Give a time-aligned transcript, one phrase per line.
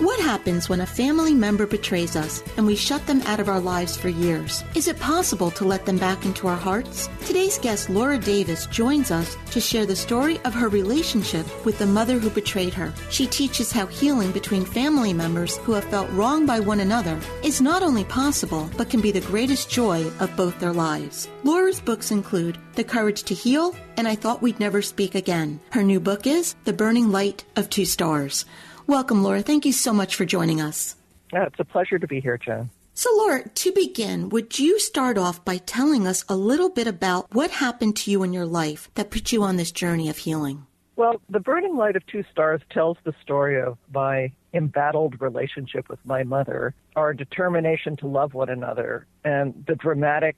[0.00, 3.60] What happens when a family member betrays us and we shut them out of our
[3.60, 4.64] lives for years?
[4.74, 7.10] Is it possible to let them back into our hearts?
[7.26, 11.84] Today's guest, Laura Davis, joins us to share the story of her relationship with the
[11.84, 12.94] mother who betrayed her.
[13.10, 17.60] She teaches how healing between family members who have felt wronged by one another is
[17.60, 21.28] not only possible, but can be the greatest joy of both their lives.
[21.44, 25.60] Laura's books include The Courage to Heal and I Thought We'd Never Speak Again.
[25.72, 28.46] Her new book is The Burning Light of Two Stars.
[28.90, 29.40] Welcome, Laura.
[29.40, 30.96] Thank you so much for joining us.
[31.32, 32.70] Yeah, it's a pleasure to be here, Joan.
[32.92, 37.32] So, Laura, to begin, would you start off by telling us a little bit about
[37.32, 40.66] what happened to you in your life that put you on this journey of healing?
[40.96, 46.04] Well, The Burning Light of Two Stars tells the story of my embattled relationship with
[46.04, 50.34] my mother, our determination to love one another, and the dramatic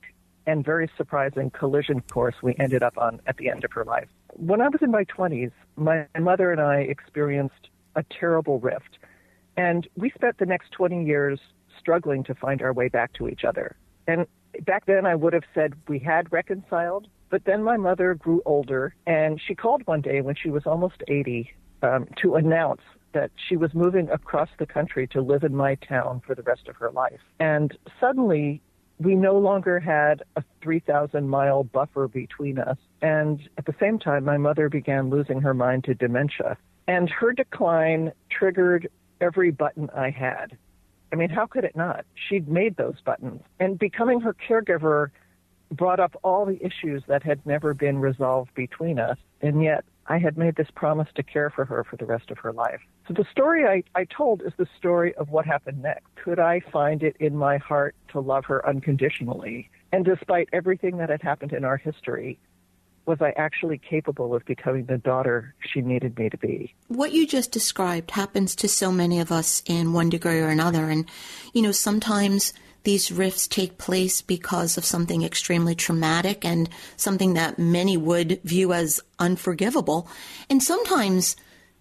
[0.47, 4.09] and very surprising collision course we ended up on at the end of her life.
[4.35, 8.99] When I was in my 20s, my mother and I experienced a terrible rift.
[9.57, 11.41] And we spent the next 20 years
[11.79, 13.77] struggling to find our way back to each other.
[14.07, 14.27] And
[14.61, 18.95] back then I would have said we had reconciled, but then my mother grew older
[19.07, 21.51] and she called one day when she was almost 80
[21.83, 22.83] um, to announce
[23.13, 26.69] that she was moving across the country to live in my town for the rest
[26.69, 27.21] of her life.
[27.41, 28.63] And suddenly
[28.99, 32.79] we no longer had a 3,000 mile buffer between us.
[33.01, 36.57] And at the same time, my mother began losing her mind to dementia.
[36.93, 38.87] And her decline triggered
[39.19, 40.59] every button I had.
[41.11, 42.05] I mean, how could it not?
[42.15, 43.41] She'd made those buttons.
[43.59, 45.09] And becoming her caregiver
[45.71, 49.17] brought up all the issues that had never been resolved between us.
[49.41, 52.37] And yet, I had made this promise to care for her for the rest of
[52.41, 52.83] her life.
[53.09, 56.05] So the story I, I told is the story of what happened next.
[56.23, 59.71] Could I find it in my heart to love her unconditionally?
[59.93, 62.39] And despite everything that had happened in our history,
[63.07, 66.75] was I actually capable of becoming the daughter she needed me to be?
[66.89, 70.89] What you just described happens to so many of us in one degree or another.
[70.89, 71.07] And,
[71.53, 72.53] you know, sometimes
[72.85, 78.73] these rifts take place because of something extremely traumatic and something that many would view
[78.73, 80.09] as unforgivable.
[80.51, 81.37] And sometimes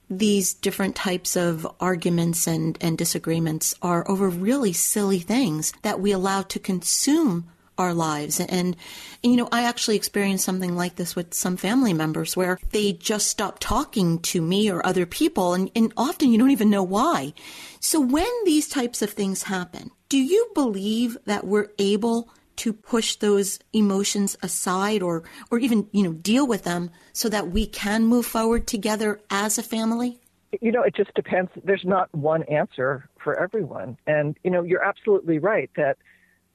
[0.10, 6.12] these different types of arguments and, and disagreements are over really silly things that we
[6.12, 7.48] allow to consume
[7.82, 8.40] our lives.
[8.40, 8.76] And, and,
[9.24, 13.28] you know, I actually experienced something like this with some family members where they just
[13.28, 17.34] stopped talking to me or other people, and, and often you don't even know why.
[17.80, 23.16] So when these types of things happen, do you believe that we're able to push
[23.16, 28.06] those emotions aside or or even you know deal with them so that we can
[28.06, 30.20] move forward together as a family
[30.60, 34.84] you know it just depends there's not one answer for everyone and you know you're
[34.84, 35.98] absolutely right that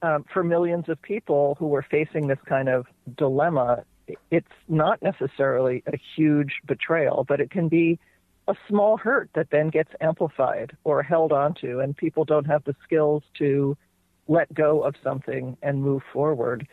[0.01, 2.85] um, for millions of people who are facing this kind of
[3.17, 3.83] dilemma,
[4.31, 7.99] it's not necessarily a huge betrayal, but it can be
[8.47, 12.75] a small hurt that then gets amplified or held onto, and people don't have the
[12.83, 13.75] skills to
[14.27, 16.67] let go of something and move forward.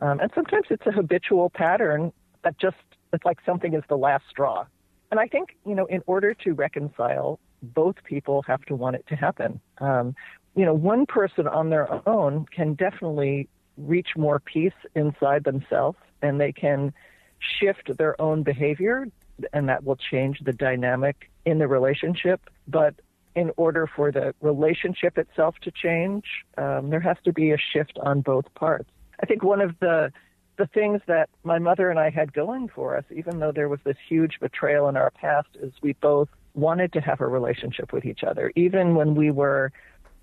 [0.00, 2.12] Um, and sometimes it's a habitual pattern
[2.42, 2.76] that just,
[3.12, 4.64] it's like something is the last straw.
[5.10, 9.04] And I think, you know, in order to reconcile, both people have to want it
[9.08, 9.60] to happen.
[9.78, 10.14] Um,
[10.54, 16.40] you know, one person on their own can definitely reach more peace inside themselves and
[16.40, 16.92] they can
[17.38, 19.06] shift their own behavior
[19.52, 22.40] and that will change the dynamic in the relationship.
[22.68, 22.94] But
[23.34, 26.24] in order for the relationship itself to change,
[26.58, 28.90] um, there has to be a shift on both parts.
[29.22, 30.12] I think one of the
[30.58, 33.80] the things that my mother and I had going for us, even though there was
[33.82, 38.04] this huge betrayal in our past, is we both wanted to have a relationship with
[38.04, 39.72] each other, even when we were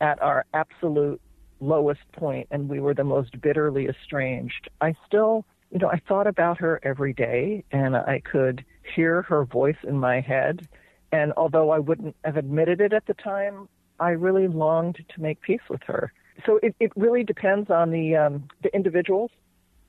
[0.02, 1.22] at our absolute
[1.60, 4.70] lowest point and we were the most bitterly estranged.
[4.82, 8.64] I still, you know, I thought about her every day and I could
[8.96, 10.68] hear her voice in my head.
[11.12, 15.42] And although I wouldn't have admitted it at the time, I really longed to make
[15.42, 16.12] peace with her.
[16.46, 19.32] So it, it really depends on the um, the individuals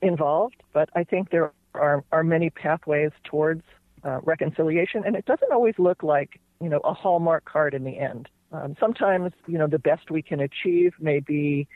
[0.01, 3.61] involved, but I think there are, are many pathways towards
[4.03, 7.99] uh, reconciliation, and it doesn't always look like you know a hallmark card in the
[7.99, 8.29] end.
[8.51, 11.67] Um, sometimes you know the best we can achieve may be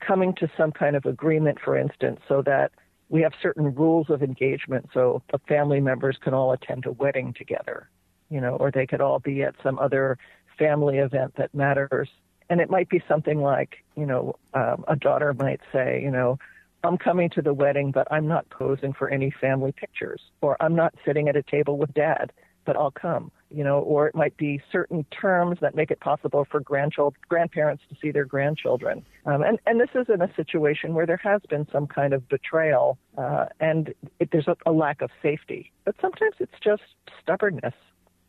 [0.00, 2.72] coming to some kind of agreement, for instance, so that
[3.08, 7.34] we have certain rules of engagement, so the family members can all attend a wedding
[7.36, 7.88] together,
[8.30, 10.18] you know, or they could all be at some other
[10.58, 12.08] family event that matters.
[12.48, 16.38] And it might be something like, you know, um, a daughter might say, you know,
[16.84, 20.74] I'm coming to the wedding, but I'm not posing for any family pictures, or I'm
[20.74, 22.32] not sitting at a table with dad,
[22.64, 26.46] but I'll come, you know, or it might be certain terms that make it possible
[26.50, 29.04] for grandchild grandparents to see their grandchildren.
[29.26, 32.28] Um, and, and this is in a situation where there has been some kind of
[32.28, 35.72] betrayal uh, and it, there's a, a lack of safety.
[35.84, 36.82] But sometimes it's just
[37.22, 37.74] stubbornness.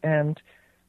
[0.03, 0.39] And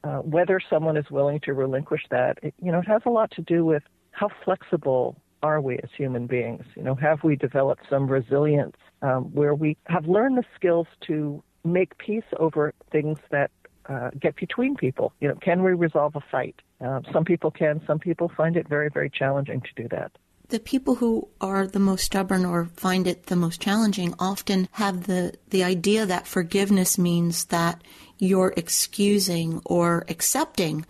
[0.03, 3.31] uh, whether someone is willing to relinquish that, it, you know, it has a lot
[3.31, 6.63] to do with how flexible are we as human beings?
[6.75, 11.43] You know, have we developed some resilience um, where we have learned the skills to
[11.63, 13.51] make peace over things that
[13.89, 15.13] uh, get between people?
[15.19, 16.55] You know, can we resolve a fight?
[16.81, 17.81] Uh, some people can.
[17.87, 20.11] Some people find it very, very challenging to do that.
[20.49, 25.07] The people who are the most stubborn or find it the most challenging often have
[25.07, 27.83] the, the idea that forgiveness means that
[28.19, 30.85] you're excusing or accepting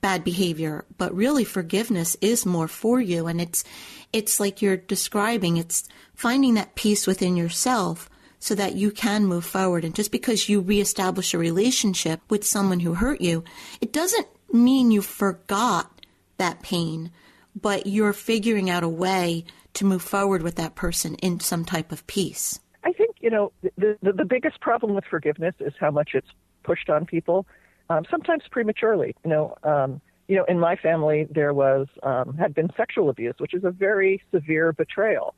[0.00, 3.26] bad behavior, but really forgiveness is more for you.
[3.26, 3.64] And it's,
[4.12, 8.09] it's like you're describing, it's finding that peace within yourself
[8.40, 9.84] so that you can move forward.
[9.84, 13.44] And just because you reestablish a relationship with someone who hurt you,
[13.80, 16.00] it doesn't mean you forgot
[16.38, 17.12] that pain,
[17.54, 19.44] but you're figuring out a way
[19.74, 22.58] to move forward with that person in some type of peace.
[22.82, 26.28] I think, you know, the, the, the biggest problem with forgiveness is how much it's
[26.62, 27.46] pushed on people
[27.90, 29.14] um, sometimes prematurely.
[29.22, 33.34] You know, um, you know, in my family there was um, had been sexual abuse,
[33.38, 35.34] which is a very severe betrayal,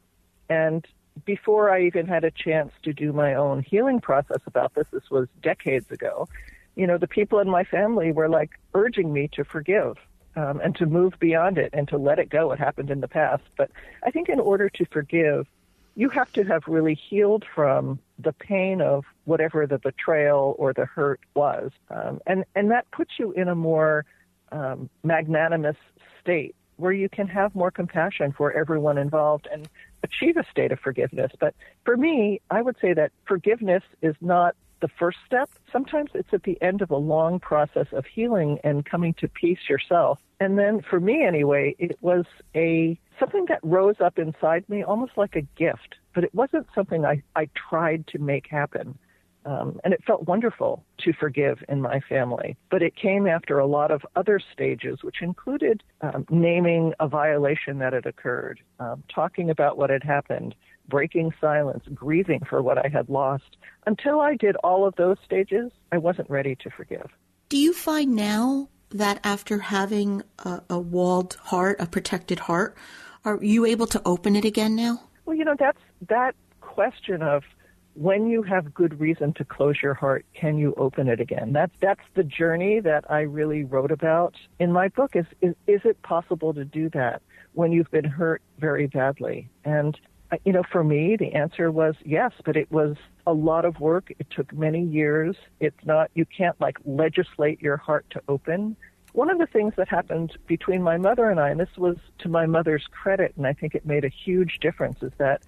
[0.48, 0.86] and
[1.24, 5.10] before I even had a chance to do my own healing process about this, this
[5.10, 6.28] was decades ago.
[6.74, 9.98] You know, the people in my family were like urging me to forgive
[10.36, 12.48] um, and to move beyond it and to let it go.
[12.48, 13.70] What happened in the past, but
[14.04, 15.46] I think in order to forgive,
[15.94, 20.86] you have to have really healed from the pain of whatever the betrayal or the
[20.86, 24.06] hurt was, um, and and that puts you in a more
[24.52, 25.76] um, magnanimous
[26.20, 29.68] state where you can have more compassion for everyone involved and
[30.02, 31.32] achieve a state of forgiveness.
[31.38, 31.54] But
[31.84, 35.48] for me, I would say that forgiveness is not the first step.
[35.70, 39.60] Sometimes it's at the end of a long process of healing and coming to peace
[39.70, 40.18] yourself.
[40.40, 45.12] And then for me anyway, it was a something that rose up inside me almost
[45.16, 48.98] like a gift, but it wasn't something I, I tried to make happen.
[49.44, 52.56] Um, and it felt wonderful to forgive in my family.
[52.70, 57.78] But it came after a lot of other stages, which included um, naming a violation
[57.78, 60.54] that had occurred, um, talking about what had happened,
[60.88, 63.56] breaking silence, grieving for what I had lost.
[63.86, 67.10] Until I did all of those stages, I wasn't ready to forgive.
[67.48, 72.76] Do you find now that after having a, a walled heart, a protected heart,
[73.24, 75.00] are you able to open it again now?
[75.24, 75.78] Well, you know, that's
[76.08, 77.44] that question of
[77.94, 81.52] when you have good reason to close your heart, can you open it again?
[81.52, 85.14] That's that's the journey that I really wrote about in my book.
[85.14, 87.22] Is is, is it possible to do that
[87.52, 89.50] when you've been hurt very badly?
[89.64, 89.98] And
[90.30, 92.96] uh, you know, for me, the answer was yes, but it was
[93.26, 94.10] a lot of work.
[94.18, 95.36] It took many years.
[95.60, 98.76] It's not you can't like legislate your heart to open.
[99.12, 102.30] One of the things that happened between my mother and I, and this was to
[102.30, 105.42] my mother's credit, and I think it made a huge difference, is that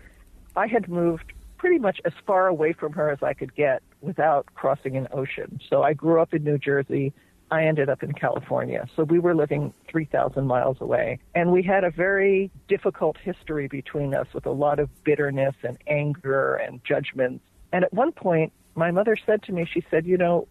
[0.55, 1.33] I had moved
[1.65, 5.59] pretty much as far away from her as I could get without crossing an ocean.
[5.71, 7.15] So I grew up in New Jersey.
[7.51, 8.87] I ended up in California.
[8.95, 11.21] So we were living 3,000 miles away.
[11.35, 15.79] And we had a very difficult history between us with a lot of bitterness and
[15.87, 17.43] anger and judgments.
[17.73, 20.47] And at one point, my mother said to me, she said, You know,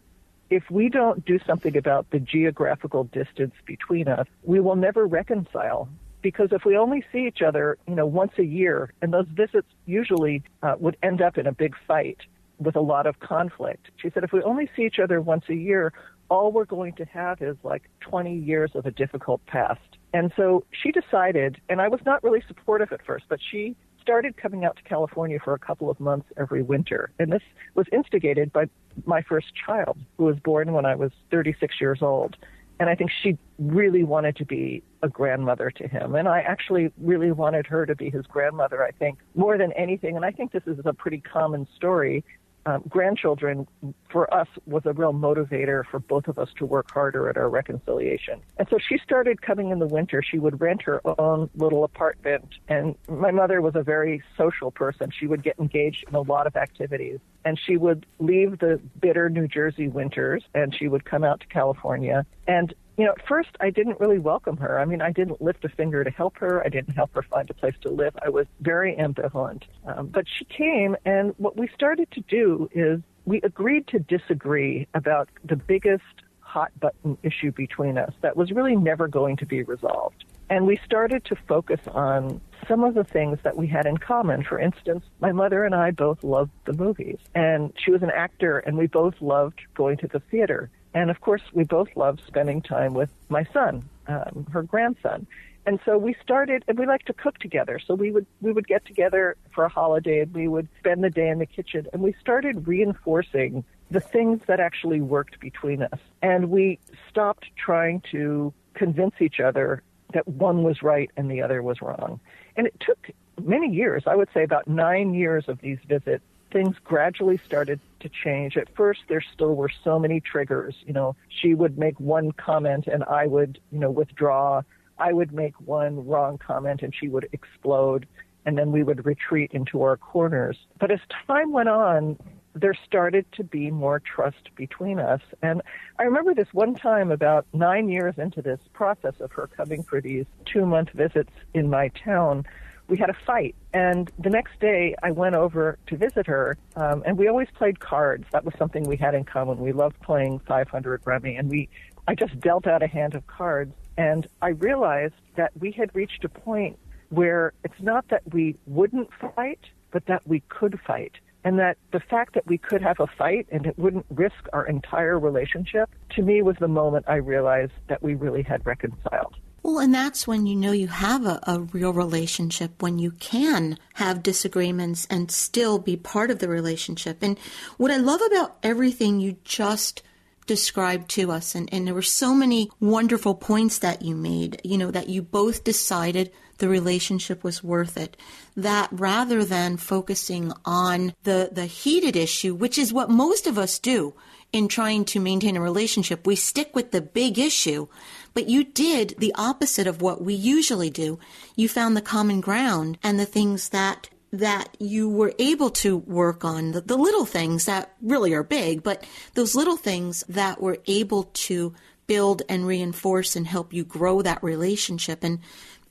[0.50, 5.90] if we don't do something about the geographical distance between us, we will never reconcile
[6.24, 9.68] because if we only see each other, you know, once a year, and those visits
[9.86, 12.18] usually uh, would end up in a big fight
[12.58, 13.90] with a lot of conflict.
[13.98, 15.94] She said, if we only see each other once a year,
[16.30, 19.82] all we're going to have is like 20 years of a difficult past.
[20.14, 24.38] And so she decided, and I was not really supportive at first, but she started
[24.38, 27.12] coming out to California for a couple of months every winter.
[27.20, 27.42] And this
[27.76, 28.66] was instigated by
[29.06, 32.38] my first child, who was born when I was 36 years old.
[32.80, 36.16] And I think she really wanted to be a grandmother to him.
[36.16, 40.16] And I actually really wanted her to be his grandmother, I think, more than anything.
[40.16, 42.24] And I think this is a pretty common story
[42.66, 43.68] um, grandchildren
[44.10, 47.50] for us was a real motivator for both of us to work harder at our
[47.50, 48.42] reconciliation.
[48.58, 50.22] And so she started coming in the winter.
[50.22, 52.48] She would rent her own little apartment.
[52.68, 55.12] And my mother was a very social person.
[55.18, 57.20] She would get engaged in a lot of activities.
[57.46, 61.48] And she would leave the bitter New Jersey winters and she would come out to
[61.48, 62.26] California.
[62.48, 64.80] And you know, at first I didn't really welcome her.
[64.80, 66.64] I mean, I didn't lift a finger to help her.
[66.64, 68.16] I didn't help her find a place to live.
[68.24, 69.64] I was very ambivalent.
[69.86, 74.88] Um, but she came, and what we started to do is we agreed to disagree
[74.94, 76.04] about the biggest
[76.40, 80.24] hot button issue between us that was really never going to be resolved.
[80.50, 84.44] And we started to focus on some of the things that we had in common.
[84.44, 88.60] For instance, my mother and I both loved the movies, and she was an actor,
[88.60, 90.70] and we both loved going to the theater.
[90.94, 95.28] And of course, we both love spending time with my son, um, her grandson.
[95.66, 97.80] And so we started, and we like to cook together.
[97.80, 101.10] So we would we would get together for a holiday, and we would spend the
[101.10, 101.88] day in the kitchen.
[101.94, 106.00] And we started reinforcing the things that actually worked between us.
[106.22, 109.84] And we stopped trying to convince each other
[110.14, 112.20] that one was right and the other was wrong.
[112.56, 113.10] And it took
[113.42, 116.24] many years, I would say about nine years of these visits
[116.54, 118.56] things gradually started to change.
[118.56, 120.76] At first, there still were so many triggers.
[120.86, 124.62] You know, she would make one comment and I would, you know, withdraw.
[125.00, 128.08] I would make one wrong comment and she would explode.
[128.46, 130.58] And then we would retreat into our corners.
[130.80, 132.18] But as time went on,
[132.56, 135.22] there started to be more trust between us.
[135.42, 135.62] And
[135.98, 140.00] I remember this one time about nine years into this process of her coming for
[140.00, 142.46] these two month visits in my town
[142.88, 143.56] we had a fight.
[143.74, 147.80] And the next day, I went over to visit her, um, and we always played
[147.80, 148.26] cards.
[148.32, 149.58] That was something we had in common.
[149.58, 151.70] We loved playing 500 Rummy, and we,
[152.08, 156.24] I just dealt out a hand of cards, and I realized that we had reached
[156.24, 156.78] a point
[157.10, 159.60] where it's not that we wouldn't fight,
[159.92, 161.14] but that we could fight.
[161.46, 164.66] And that the fact that we could have a fight and it wouldn't risk our
[164.66, 169.36] entire relationship, to me was the moment I realized that we really had reconciled.
[169.64, 173.78] Well, and that's when you know you have a, a, real relationship, when you can
[173.94, 177.20] have disagreements and still be part of the relationship.
[177.22, 177.40] And
[177.78, 180.04] what I love about everything you just
[180.48, 184.78] described to us, and, and there were so many wonderful points that you made, you
[184.78, 188.18] know, that you both decided the relationship was worth it.
[188.58, 193.80] That rather than focusing on the, the heated issue, which is what most of us
[193.80, 194.14] do
[194.52, 197.88] in trying to maintain a relationship, we stick with the big issue
[198.34, 201.20] but you did the opposite of what we usually do.
[201.56, 206.44] You found the common ground and the things that that you were able to work
[206.44, 210.80] on the, the little things that really are big, but those little things that were
[210.88, 211.72] able to
[212.08, 215.24] build and reinforce and help you grow that relationship.
[215.24, 215.40] And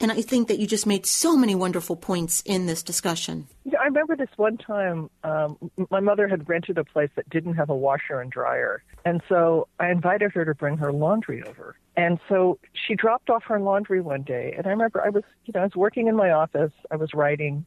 [0.01, 3.47] and I think that you just made so many wonderful points in this discussion.
[3.65, 7.55] Yeah, I remember this one time, um, my mother had rented a place that didn't
[7.55, 8.83] have a washer and dryer.
[9.05, 11.77] And so I invited her to bring her laundry over.
[11.97, 14.55] And so she dropped off her laundry one day.
[14.57, 17.13] And I remember I was, you know, I was working in my office, I was
[17.13, 17.67] writing,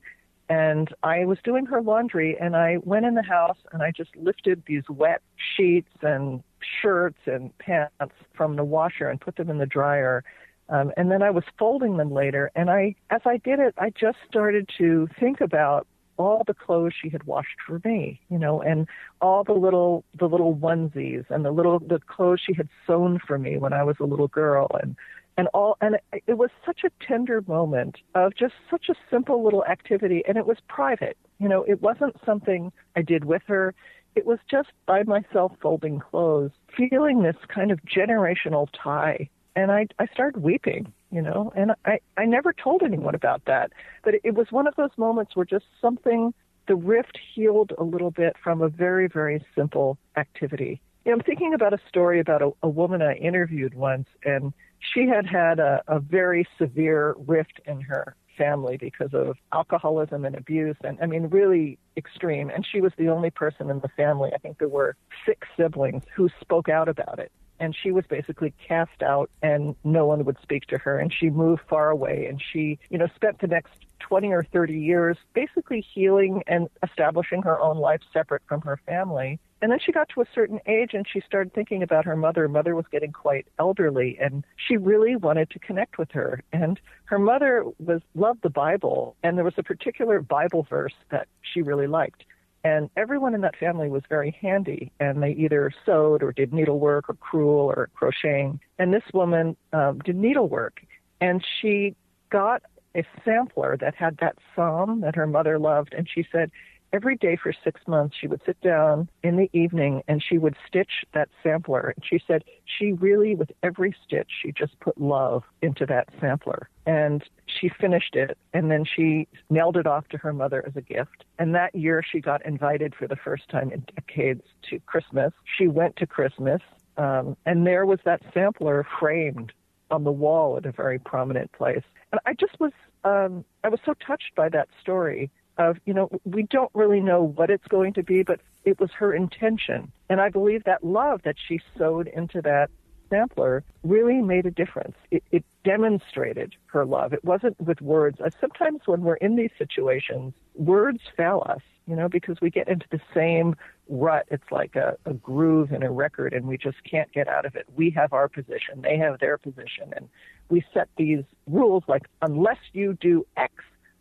[0.49, 2.37] and I was doing her laundry.
[2.39, 5.21] And I went in the house and I just lifted these wet
[5.55, 6.43] sheets and
[6.81, 10.23] shirts and pants from the washer and put them in the dryer
[10.69, 13.91] um, and then I was folding them later, and I, as I did it, I
[13.91, 15.85] just started to think about
[16.17, 18.87] all the clothes she had washed for me, you know, and
[19.21, 23.37] all the little the little onesies and the little the clothes she had sewn for
[23.37, 24.95] me when I was a little girl, and
[25.37, 29.65] and all and it was such a tender moment of just such a simple little
[29.65, 33.73] activity, and it was private, you know, it wasn't something I did with her.
[34.15, 39.87] It was just by myself folding clothes, feeling this kind of generational tie and I
[39.99, 43.71] I started weeping, you know, and I I never told anyone about that,
[44.03, 46.33] but it was one of those moments where just something
[46.67, 50.81] the rift healed a little bit from a very very simple activity.
[51.05, 54.51] You know, I'm thinking about a story about a, a woman I interviewed once, and
[54.93, 60.35] she had had a, a very severe rift in her family because of alcoholism and
[60.35, 62.49] abuse and I mean really extreme.
[62.49, 66.03] And she was the only person in the family I think there were six siblings
[66.13, 70.37] who spoke out about it and she was basically cast out and no one would
[70.41, 73.73] speak to her and she moved far away and she you know spent the next
[73.99, 79.39] 20 or 30 years basically healing and establishing her own life separate from her family
[79.61, 82.41] And then she got to a certain age and she started thinking about her mother.
[82.41, 86.43] Her mother was getting quite elderly and she really wanted to connect with her.
[86.53, 91.27] And her mother was loved the Bible and there was a particular Bible verse that
[91.41, 92.25] she really liked.
[92.65, 97.07] And everyone in that family was very handy and they either sewed or did needlework
[97.07, 98.59] or crewel or crocheting.
[98.79, 100.81] And this woman um, did needlework
[101.21, 101.95] and she
[102.31, 102.63] got
[102.95, 106.49] a sampler that had that psalm that her mother loved and she said
[106.91, 110.55] every day for six months, she would sit down in the evening and she would
[110.67, 111.93] stitch that sampler.
[111.95, 116.67] And she said she really, with every stitch, she just put love into that sampler.
[116.85, 120.81] And she finished it and then she mailed it off to her mother as a
[120.81, 121.25] gift.
[121.39, 125.33] And that year she got invited for the first time in decades to Christmas.
[125.57, 126.61] She went to Christmas
[126.97, 129.51] um, and there was that sampler framed
[129.91, 131.83] on the wall at a very prominent place.
[132.11, 132.71] And I just was,
[133.03, 137.23] um, I was so touched by that story of, you know, we don't really know
[137.23, 139.91] what it's going to be, but it was her intention.
[140.09, 142.69] And I believe that love that she sewed into that
[143.09, 144.95] sampler really made a difference.
[145.11, 147.13] It, it demonstrated her love.
[147.13, 148.19] It wasn't with words.
[148.19, 152.67] Uh, sometimes when we're in these situations, words fail us, you know, because we get
[152.67, 153.55] into the same
[153.89, 154.25] rut.
[154.29, 157.55] It's like a, a groove in a record and we just can't get out of
[157.55, 157.65] it.
[157.75, 160.09] We have our position, they have their position, and
[160.49, 163.53] we set these rules like, unless you do X,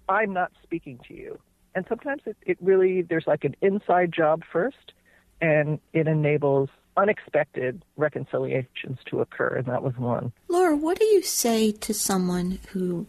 [0.08, 1.38] I'm not speaking to you.
[1.74, 4.92] And sometimes it, it really, there's like an inside job first,
[5.40, 10.32] and it enables unexpected reconciliations to occur, and that was one.
[10.48, 13.06] Laura, what do you say to someone who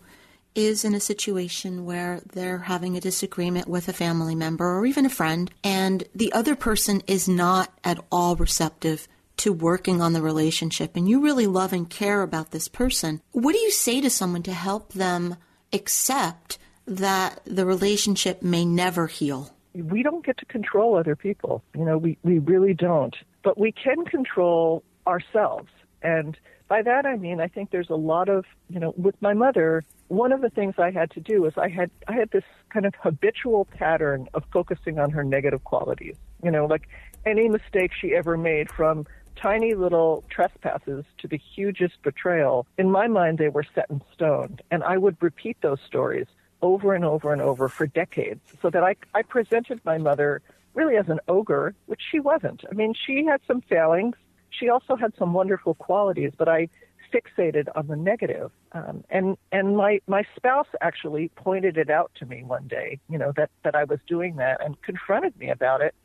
[0.56, 5.06] is in a situation where they're having a disagreement with a family member or even
[5.06, 10.22] a friend, and the other person is not at all receptive to working on the
[10.22, 13.22] relationship, and you really love and care about this person?
[13.34, 15.36] What do you say to someone to help them
[15.74, 19.52] accept that the relationship may never heal?
[19.74, 21.62] We don't get to control other people.
[21.76, 23.14] You know, we, we really don't.
[23.46, 25.70] But we can control ourselves.
[26.02, 26.36] And
[26.68, 29.84] by that I mean I think there's a lot of, you know, with my mother,
[30.08, 32.88] one of the things I had to do was I had I had this kind
[32.88, 36.16] of habitual pattern of focusing on her negative qualities.
[36.44, 36.90] You know, like
[37.24, 39.06] any mistake she ever made from
[39.36, 44.58] tiny little trespasses to the hugest betrayal, in my mind they were set in stone.
[44.72, 46.26] And I would repeat those stories
[46.64, 50.42] over and over and over for decades so that I, I presented my mother
[50.76, 52.64] really as an ogre, which she wasn't.
[52.70, 54.16] I mean, she had some failings.
[54.50, 56.70] She also had some wonderful qualities, but I
[57.14, 58.52] fixated on the negative.
[58.74, 63.18] Um, and and my my spouse actually pointed it out to me one day, you
[63.18, 65.96] know, that that I was doing that and confronted me about it.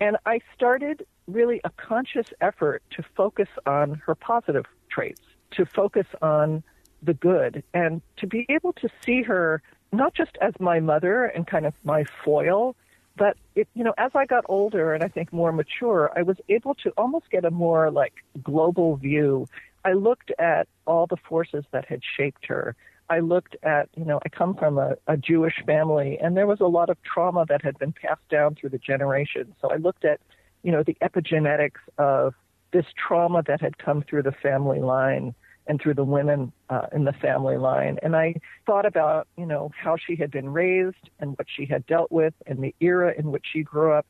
[0.00, 5.20] And I started really a conscious effort to focus on her positive traits,
[5.52, 6.62] to focus on
[7.02, 11.46] the good, and to be able to see her not just as my mother and
[11.46, 12.76] kind of my foil,
[13.20, 16.38] but it, you know, as I got older and I think more mature, I was
[16.48, 19.46] able to almost get a more like global view.
[19.84, 22.74] I looked at all the forces that had shaped her.
[23.10, 26.60] I looked at, you know, I come from a, a Jewish family and there was
[26.60, 29.54] a lot of trauma that had been passed down through the generations.
[29.60, 30.18] So I looked at,
[30.62, 32.32] you know, the epigenetics of
[32.72, 35.34] this trauma that had come through the family line
[35.70, 37.96] and through the women uh, in the family line.
[38.02, 38.34] And I
[38.66, 42.34] thought about, you know, how she had been raised and what she had dealt with
[42.48, 44.04] and the era in which she grew up.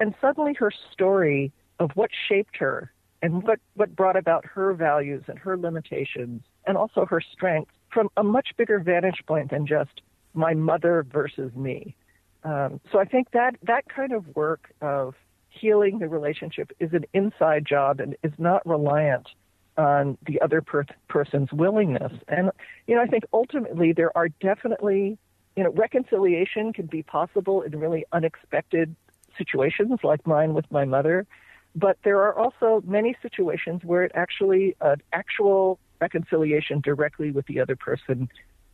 [0.00, 5.22] And suddenly her story of what shaped her and what, what brought about her values
[5.28, 10.00] and her limitations and also her strengths from a much bigger vantage point than just
[10.34, 11.94] my mother versus me.
[12.42, 15.14] Um, so I think that that kind of work of
[15.48, 19.28] healing the relationship is an inside job and is not reliant
[19.76, 22.12] on the other per- person's willingness.
[22.28, 22.50] And,
[22.86, 25.18] you know, I think ultimately there are definitely,
[25.56, 28.94] you know, reconciliation can be possible in really unexpected
[29.36, 31.26] situations like mine with my mother.
[31.74, 37.60] But there are also many situations where it actually, uh, actual reconciliation directly with the
[37.60, 38.28] other person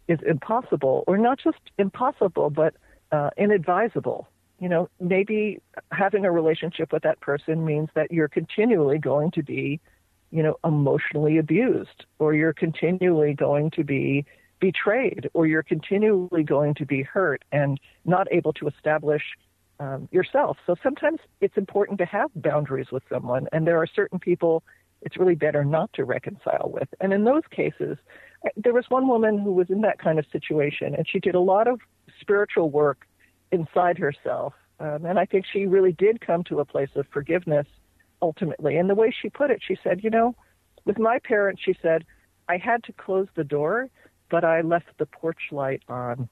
[0.08, 2.74] is impossible, or not just impossible, but
[3.12, 4.26] uh, inadvisable.
[4.58, 9.42] You know, maybe having a relationship with that person means that you're continually going to
[9.42, 9.80] be
[10.30, 14.24] you know, emotionally abused, or you're continually going to be
[14.60, 19.22] betrayed, or you're continually going to be hurt and not able to establish
[19.80, 20.58] um, yourself.
[20.66, 24.62] So sometimes it's important to have boundaries with someone, and there are certain people
[25.02, 26.88] it's really better not to reconcile with.
[27.00, 27.96] And in those cases,
[28.56, 31.40] there was one woman who was in that kind of situation, and she did a
[31.40, 31.80] lot of
[32.20, 33.06] spiritual work
[33.50, 34.52] inside herself.
[34.78, 37.66] Um, and I think she really did come to a place of forgiveness
[38.22, 38.76] ultimately.
[38.76, 40.34] And the way she put it, she said, you know,
[40.84, 42.04] with my parents, she said,
[42.48, 43.88] I had to close the door,
[44.30, 46.28] but I left the porch light on.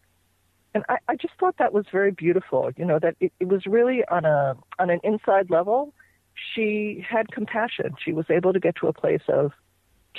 [0.75, 3.67] And I, I just thought that was very beautiful, you know, that it, it was
[3.67, 5.95] really on a on an inside level,
[6.55, 7.95] she had compassion.
[8.05, 9.53] She was able to get to a place of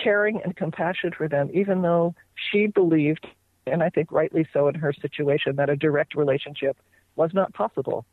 [0.01, 2.15] caring and compassion for them, even though
[2.51, 3.27] she believed,
[3.67, 6.77] and I think rightly so in her situation, that a direct relationship
[7.15, 8.05] was not possible.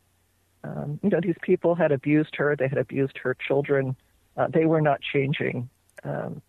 [0.67, 3.95] Um, you know, these people had abused her, they had abused her children,
[4.35, 5.69] uh, they were not changing.
[6.03, 6.41] Um,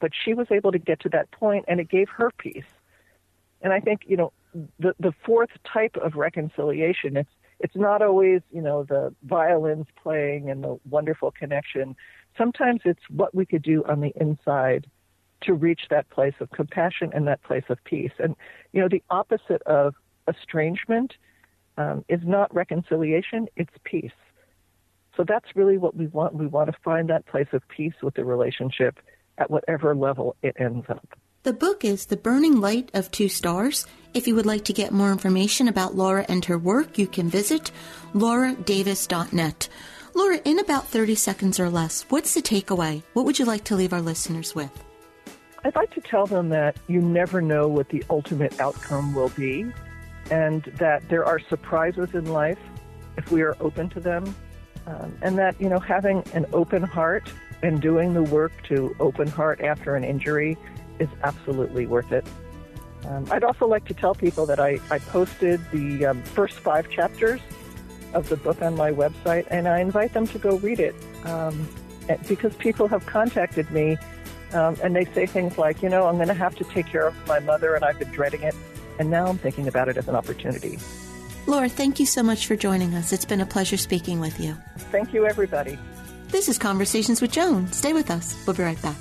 [0.00, 2.70] but she was able to get to that point, and it gave her peace.
[3.62, 4.32] And I think, you know,
[4.78, 10.50] the, the fourth type of reconciliation, it's, it's not always, you know, the violins playing
[10.50, 11.96] and the wonderful connection.
[12.36, 14.86] Sometimes it's what we could do on the inside
[15.42, 18.12] to reach that place of compassion and that place of peace.
[18.18, 18.36] And,
[18.72, 19.94] you know, the opposite of
[20.28, 21.14] estrangement
[21.76, 24.12] um, is not reconciliation, it's peace.
[25.16, 26.34] So that's really what we want.
[26.34, 28.98] We want to find that place of peace with the relationship
[29.38, 31.06] at whatever level it ends up.
[31.44, 33.86] The book is The Burning Light of Two Stars.
[34.14, 37.28] If you would like to get more information about Laura and her work, you can
[37.28, 37.70] visit
[38.14, 39.68] lauradavis.net.
[40.14, 43.02] Laura, in about 30 seconds or less, what's the takeaway?
[43.12, 44.70] What would you like to leave our listeners with?
[45.64, 49.66] I'd like to tell them that you never know what the ultimate outcome will be
[50.30, 52.58] and that there are surprises in life
[53.16, 54.34] if we are open to them.
[54.86, 57.32] Um, and that, you know, having an open heart
[57.62, 60.58] and doing the work to open heart after an injury
[60.98, 62.26] is absolutely worth it.
[63.06, 66.90] Um, I'd also like to tell people that I, I posted the um, first five
[66.90, 67.40] chapters
[68.12, 71.68] of the book on my website, and I invite them to go read it um,
[72.28, 73.96] because people have contacted me
[74.52, 77.06] um, and they say things like, you know, I'm going to have to take care
[77.06, 78.54] of my mother, and I've been dreading it,
[78.98, 80.78] and now I'm thinking about it as an opportunity.
[81.46, 83.12] Laura, thank you so much for joining us.
[83.12, 84.56] It's been a pleasure speaking with you.
[84.90, 85.78] Thank you, everybody.
[86.28, 87.70] This is Conversations with Joan.
[87.70, 88.42] Stay with us.
[88.46, 88.96] We'll be right back.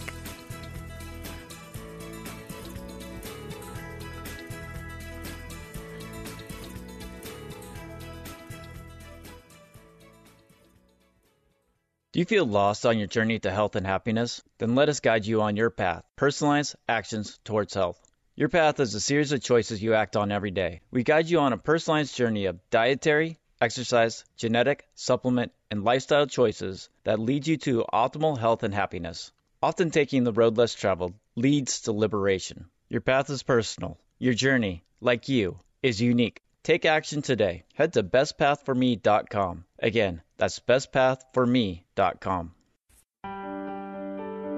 [12.12, 14.44] Do you feel lost on your journey to health and happiness?
[14.60, 16.04] Then let us guide you on your path.
[16.16, 18.00] Personalized actions towards health.
[18.36, 20.82] Your path is a series of choices you act on every day.
[20.90, 26.90] We guide you on a personalized journey of dietary, exercise, genetic, supplement, and lifestyle choices
[27.04, 29.32] that lead you to optimal health and happiness.
[29.62, 32.72] Often taking the road less traveled leads to liberation.
[32.90, 34.00] Your path is personal.
[34.18, 36.42] Your journey, like you, is unique.
[36.64, 37.66] Take action today.
[37.76, 39.66] Head to bestpathforme.com.
[39.78, 42.56] Again, that's bestpathforme.com.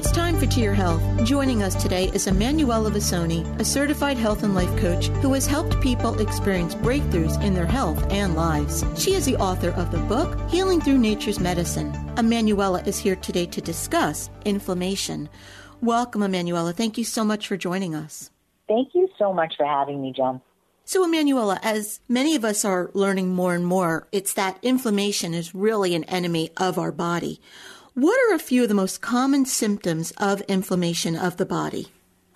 [0.00, 1.02] It's time for To Your Health.
[1.24, 5.78] Joining us today is Emanuela Visoni, a certified health and life coach who has helped
[5.82, 8.82] people experience breakthroughs in their health and lives.
[8.96, 11.92] She is the author of the book Healing Through Nature's Medicine.
[12.16, 15.28] Emanuela is here today to discuss inflammation.
[15.82, 16.72] Welcome, Emanuela.
[16.72, 18.30] Thank you so much for joining us.
[18.68, 20.40] Thank you so much for having me, Joan.
[20.86, 25.54] So, Emanuela, as many of us are learning more and more, it's that inflammation is
[25.54, 27.38] really an enemy of our body.
[28.00, 31.88] What are a few of the most common symptoms of inflammation of the body?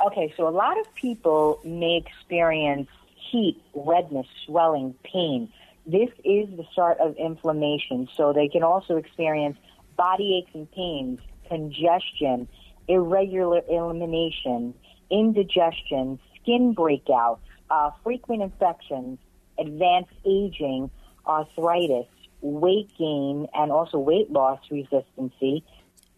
[0.07, 2.90] Okay, so a lot of people may experience
[3.31, 5.50] heat, redness, swelling, pain.
[5.87, 8.11] This is the start of inflammation.
[8.14, 9.57] So they can also experience
[9.96, 12.46] body aches and pains, congestion,
[12.87, 14.74] irregular elimination,
[15.11, 17.38] indigestion, skin breakouts,
[17.70, 19.18] uh, frequent infections,
[19.59, 20.90] advanced aging,
[21.27, 22.05] arthritis,
[22.45, 25.63] weight gain and also weight loss resistancy.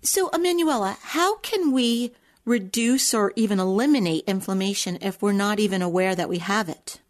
[0.02, 2.12] So, Emanuela, how can we
[2.44, 7.00] reduce or even eliminate inflammation if we're not even aware that we have it?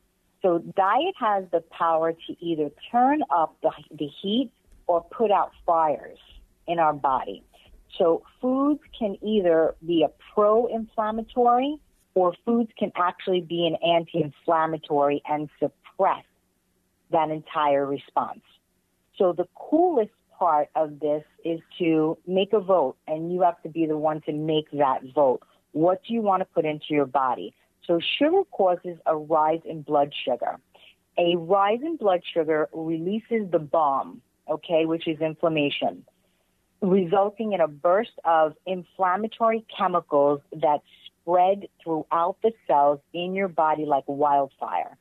[0.43, 4.51] So, diet has the power to either turn up the, the heat
[4.87, 6.19] or put out fires
[6.67, 7.43] in our body.
[7.99, 11.79] So, foods can either be a pro inflammatory
[12.15, 16.25] or foods can actually be an anti inflammatory and suppress
[17.11, 18.41] that entire response.
[19.19, 23.69] So the coolest part of this is to make a vote, and you have to
[23.69, 25.41] be the one to make that vote.
[25.73, 27.55] What do you want to put into your body?
[27.87, 30.59] So sugar causes a rise in blood sugar.
[31.19, 36.05] A rise in blood sugar releases the bomb, okay, which is inflammation,
[36.83, 43.87] resulting in a burst of inflammatory chemicals that spread throughout the cells in your body
[43.87, 44.99] like wildfire.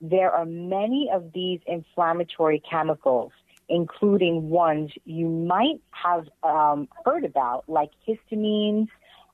[0.00, 3.32] There are many of these inflammatory chemicals,
[3.68, 8.88] including ones you might have um, heard about, like histamines,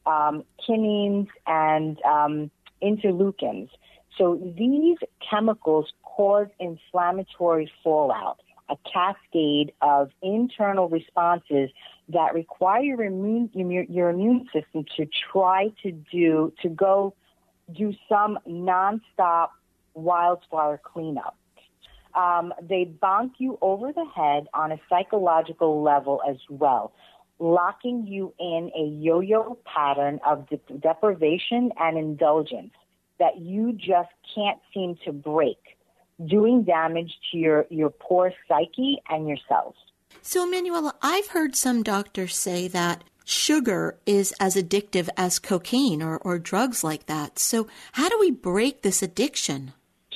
[0.06, 2.50] um, kinins, and um,
[2.82, 3.68] interleukins.
[4.18, 11.70] So these chemicals cause inflammatory fallout, a cascade of internal responses
[12.08, 13.50] that require your immune,
[13.88, 17.14] your immune system to try to do, to go
[17.72, 19.48] do some nonstop
[19.94, 21.36] wildfire cleanup.
[22.14, 26.92] Um, they bonk you over the head on a psychological level as well,
[27.38, 32.72] locking you in a yo-yo pattern of de- deprivation and indulgence
[33.18, 35.58] that you just can't seem to break,
[36.26, 39.74] doing damage to your, your poor psyche and yourself.
[40.22, 46.18] So, Manuela, I've heard some doctors say that sugar is as addictive as cocaine or,
[46.18, 47.38] or drugs like that.
[47.38, 49.72] So, how do we break this addiction?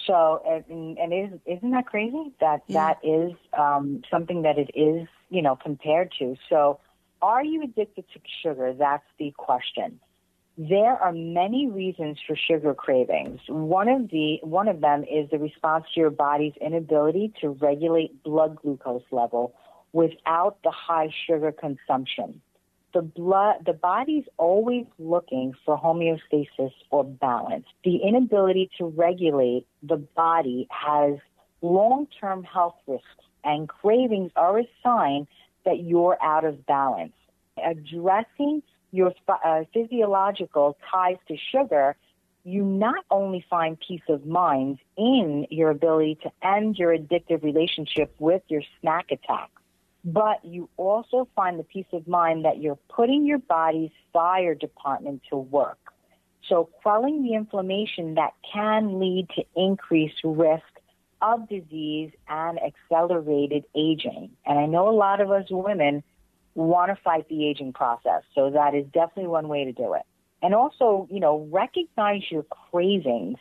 [0.09, 2.95] So, and, and is, isn't that crazy that yeah.
[2.95, 6.35] that is um, something that it is, you know, compared to?
[6.49, 6.81] So,
[7.21, 8.73] are you addicted to sugar?
[8.73, 10.01] That's the question.
[10.57, 13.41] There are many reasons for sugar cravings.
[13.49, 18.25] One of the one of them is the response to your body's inability to regulate
[18.25, 19.55] blood glucose level
[19.93, 22.41] without the high sugar consumption.
[22.95, 27.67] The blood the body's always looking for homeostasis or balance.
[27.85, 31.19] The inability to regulate the body has
[31.61, 33.07] long-term health risks
[33.45, 35.27] and cravings are a sign
[35.65, 37.13] that you're out of balance.
[37.63, 41.97] Addressing your uh, physiological ties to sugar,
[42.45, 48.15] you not only find peace of mind in your ability to end your addictive relationship
[48.19, 49.51] with your snack attack,
[50.05, 55.23] but you also find the peace of mind that you're putting your body's fire department
[55.31, 55.79] to work.
[56.49, 60.63] So quelling the inflammation that can lead to increased risk
[61.21, 64.31] of disease and accelerated aging.
[64.47, 66.03] And I know a lot of us women
[66.55, 68.23] want to fight the aging process.
[68.35, 70.03] So that is definitely one way to do it.
[70.43, 73.39] And also, you know, recognize your cravings.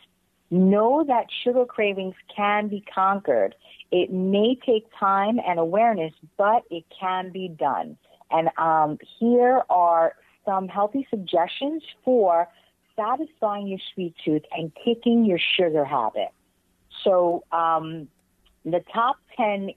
[0.50, 3.54] Know that sugar cravings can be conquered.
[3.90, 7.98] It may take time and awareness, but it can be done.
[8.30, 12.48] And um, here are some healthy suggestions for
[12.96, 16.28] satisfying your sweet tooth and kicking your sugar habit.
[17.04, 18.08] So, um,
[18.64, 19.70] the top 10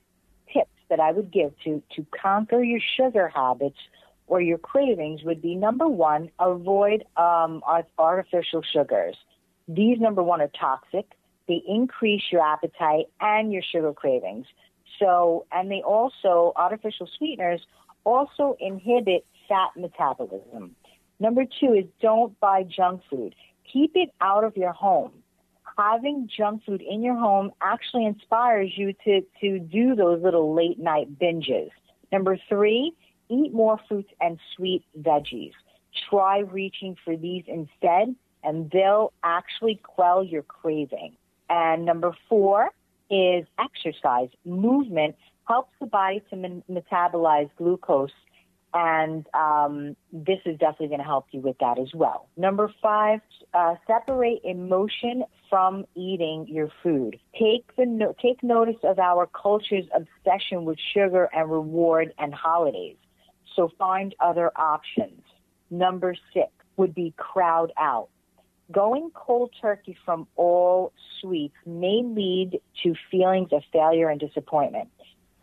[0.51, 3.77] tips that I would give to, to conquer your sugar habits
[4.27, 7.61] or your cravings would be number one, avoid um,
[7.97, 9.15] artificial sugars.
[9.73, 11.05] These, number one, are toxic.
[11.47, 14.45] They increase your appetite and your sugar cravings.
[14.99, 17.61] So, and they also, artificial sweeteners
[18.03, 20.75] also inhibit fat metabolism.
[21.19, 23.35] Number two is don't buy junk food.
[23.71, 25.11] Keep it out of your home
[25.77, 30.79] having junk food in your home actually inspires you to, to do those little late
[30.79, 31.69] night binges.
[32.11, 32.93] Number three,
[33.29, 35.53] eat more fruits and sweet veggies.
[36.09, 41.15] Try reaching for these instead, and they'll actually quell your craving.
[41.49, 42.69] And number four
[43.09, 44.29] is exercise.
[44.45, 46.35] Movement helps the body to
[46.69, 48.11] metabolize glucose
[48.73, 52.29] and um, this is definitely going to help you with that as well.
[52.37, 53.19] Number five,
[53.53, 57.19] uh, separate emotion from eating your food.
[57.37, 62.95] Take the no- take notice of our culture's obsession with sugar and reward and holidays.
[63.55, 65.21] So find other options.
[65.69, 68.07] Number six would be crowd out.
[68.71, 74.89] Going cold turkey from all sweets may lead to feelings of failure and disappointment.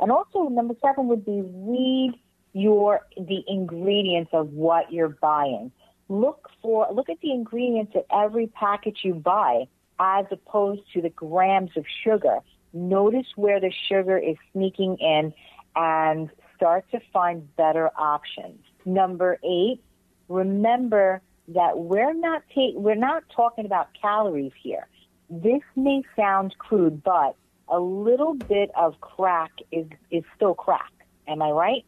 [0.00, 2.14] And also, number seven would be read
[2.52, 5.72] your the ingredients of what you're buying.
[6.08, 9.68] Look for look at the ingredients at every package you buy
[10.00, 12.38] as opposed to the grams of sugar.
[12.72, 15.34] Notice where the sugar is sneaking in
[15.74, 18.60] and start to find better options.
[18.84, 19.82] Number 8,
[20.28, 24.86] remember that we're not ta- we're not talking about calories here.
[25.30, 27.36] This may sound crude, but
[27.68, 30.92] a little bit of crack is is still crack.
[31.26, 31.84] Am I right?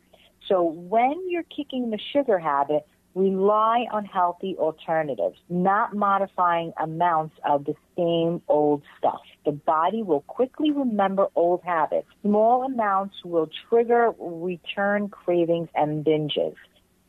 [0.48, 7.64] So when you're kicking the sugar habit, rely on healthy alternatives, not modifying amounts of
[7.64, 9.20] the same old stuff.
[9.44, 12.06] The body will quickly remember old habits.
[12.22, 16.54] Small amounts will trigger return cravings and binges.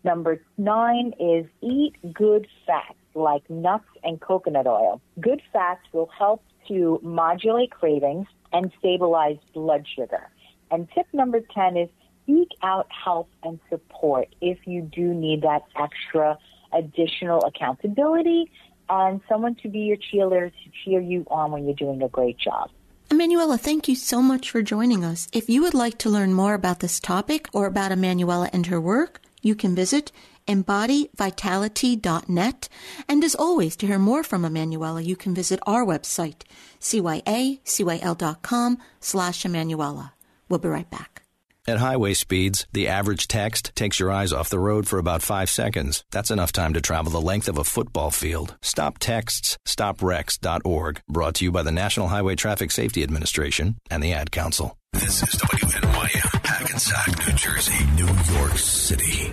[0.03, 5.01] Number nine is eat good fats like nuts and coconut oil.
[5.19, 10.29] Good fats will help to modulate cravings and stabilize blood sugar.
[10.69, 11.89] And tip number 10 is
[12.25, 16.37] seek out help and support if you do need that extra
[16.73, 18.49] additional accountability
[18.89, 22.37] and someone to be your cheerleader to cheer you on when you're doing a great
[22.37, 22.69] job.
[23.09, 25.27] Emanuela, thank you so much for joining us.
[25.33, 28.79] If you would like to learn more about this topic or about Emanuela and her
[28.79, 30.11] work, you can visit
[30.47, 32.69] embodyvitality.net.
[33.07, 36.43] And as always, to hear more from Emanuela, you can visit our website,
[36.79, 40.13] cyacyl.com slash Emanuela.
[40.49, 41.21] We'll be right back.
[41.67, 45.47] At highway speeds, the average text takes your eyes off the road for about five
[45.47, 46.03] seconds.
[46.11, 48.55] That's enough time to travel the length of a football field.
[48.63, 51.01] Stop texts, stopwrecks.org.
[51.07, 54.75] Brought to you by the National Highway Traffic Safety Administration and the Ad Council.
[54.93, 56.40] This is WNYM,
[56.81, 59.31] Hackensack, New Jersey, New York City.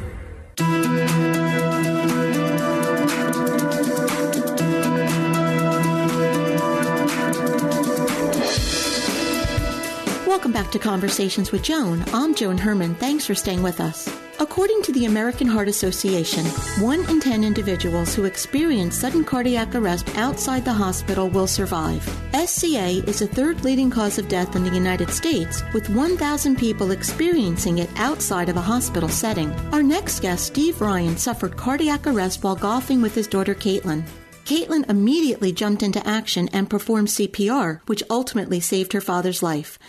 [10.38, 12.05] Welcome back to Conversations with Joan.
[12.12, 12.94] I'm Joan Herman.
[12.94, 14.09] Thanks for staying with us.
[14.38, 16.46] According to the American Heart Association,
[16.81, 22.05] one in 10 individuals who experience sudden cardiac arrest outside the hospital will survive.
[22.33, 26.92] SCA is the third leading cause of death in the United States, with 1,000 people
[26.92, 29.51] experiencing it outside of a hospital setting.
[29.72, 34.07] Our next guest, Steve Ryan, suffered cardiac arrest while golfing with his daughter Caitlin.
[34.44, 39.81] Caitlin immediately jumped into action and performed CPR, which ultimately saved her father's life.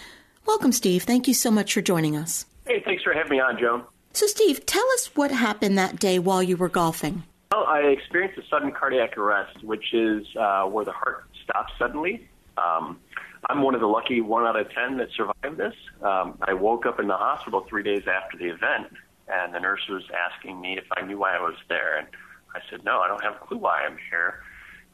[0.49, 1.03] Welcome, Steve.
[1.03, 2.47] Thank you so much for joining us.
[2.65, 3.83] Hey, thanks for having me on, Joan.
[4.13, 7.21] So, Steve, tell us what happened that day while you were golfing.
[7.51, 12.27] Well, I experienced a sudden cardiac arrest, which is uh, where the heart stops suddenly.
[12.57, 12.99] Um,
[13.47, 15.75] I'm one of the lucky one out of ten that survived this.
[16.01, 18.91] Um, I woke up in the hospital three days after the event,
[19.27, 22.07] and the nurse was asking me if I knew why I was there, and
[22.55, 24.41] I said, "No, I don't have a clue why I'm here."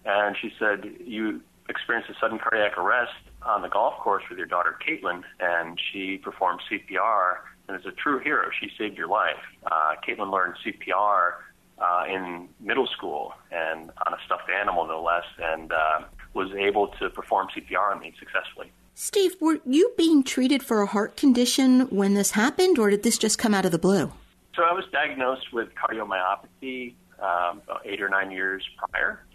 [0.03, 4.47] And she said, "You experienced a sudden cardiac arrest on the golf course with your
[4.47, 8.49] daughter Caitlin, and she performed CPR and is a true hero.
[8.59, 9.41] She saved your life.
[9.65, 11.33] Uh, Caitlin learned CPR
[11.79, 16.01] uh, in middle school and on a stuffed animal, no less, and uh,
[16.33, 18.71] was able to perform CPR on me successfully.
[18.93, 23.17] Steve, were you being treated for a heart condition when this happened, or did this
[23.17, 24.11] just come out of the blue?
[24.55, 29.25] So I was diagnosed with cardiomyopathy um, about eight or nine years prior,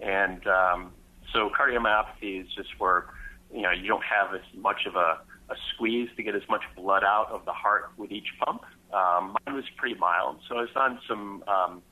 [0.00, 0.92] and um,
[1.32, 3.06] so cardiomyopathy is just where
[3.52, 6.62] you know you don't have as much of a, a squeeze to get as much
[6.76, 8.62] blood out of the heart with each pump.
[8.92, 11.82] Um, mine was pretty mild, so I was on some um,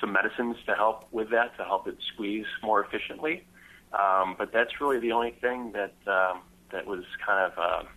[0.00, 3.44] some medicines to help with that to help it squeeze more efficiently.
[3.92, 7.88] Um, but that's really the only thing that um, that was kind of uh,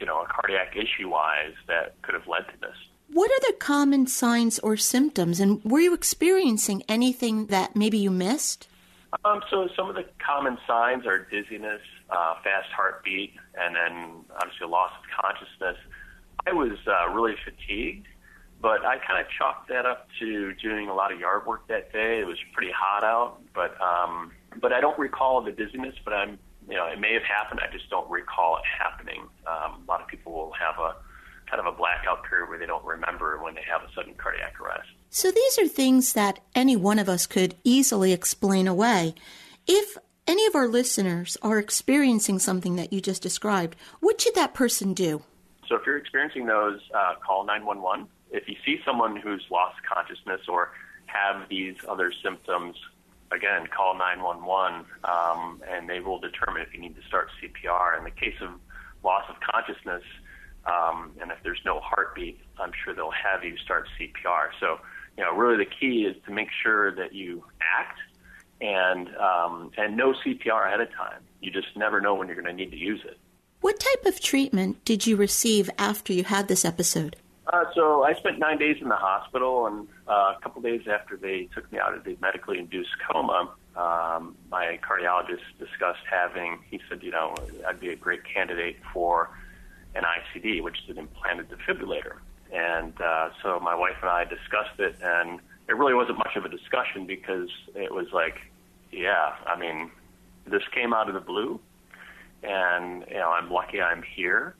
[0.00, 2.76] you know a cardiac issue wise that could have led to this.
[3.08, 8.10] What are the common signs or symptoms, and were you experiencing anything that maybe you
[8.10, 8.68] missed?
[9.24, 14.66] Um, so some of the common signs are dizziness, uh, fast heartbeat, and then obviously
[14.66, 15.76] loss of consciousness.
[16.46, 18.06] I was uh, really fatigued,
[18.60, 21.92] but I kind of chalked that up to doing a lot of yard work that
[21.92, 22.20] day.
[22.20, 25.94] It was pretty hot out, but um, but I don't recall the dizziness.
[26.04, 27.60] But I'm you know it may have happened.
[27.60, 29.22] I just don't recall it happening.
[29.46, 30.96] Um, a lot of people will have a
[31.54, 34.60] kind of a blackout period where they don't remember when they have a sudden cardiac
[34.60, 34.88] arrest.
[35.10, 39.14] So these are things that any one of us could easily explain away.
[39.66, 44.52] If any of our listeners are experiencing something that you just described, what should that
[44.52, 45.22] person do?
[45.68, 48.08] So if you're experiencing those, uh, call 911.
[48.30, 50.72] If you see someone who's lost consciousness or
[51.06, 52.74] have these other symptoms,
[53.30, 57.96] again, call 911 um, and they will determine if you need to start CPR.
[57.96, 58.50] In the case of
[59.04, 60.02] loss of consciousness,
[60.66, 64.48] um, and if there's no heartbeat, I'm sure they'll have you start CPR.
[64.60, 64.80] So,
[65.16, 67.98] you know, really the key is to make sure that you act
[68.60, 71.20] and um, and know CPR ahead of time.
[71.40, 73.18] You just never know when you're going to need to use it.
[73.60, 77.16] What type of treatment did you receive after you had this episode?
[77.52, 81.16] Uh, so I spent nine days in the hospital, and uh, a couple days after
[81.16, 86.58] they took me out of the medically induced coma, um, my cardiologist discussed having.
[86.70, 87.34] He said, you know,
[87.68, 89.30] I'd be a great candidate for
[89.94, 92.16] an ICD, which is an implanted defibrillator.
[92.52, 96.44] And uh, so my wife and I discussed it, and it really wasn't much of
[96.44, 98.38] a discussion because it was like,
[98.92, 99.90] yeah, I mean,
[100.46, 101.58] this came out of the blue,
[102.42, 104.54] and you know, I'm lucky I'm here.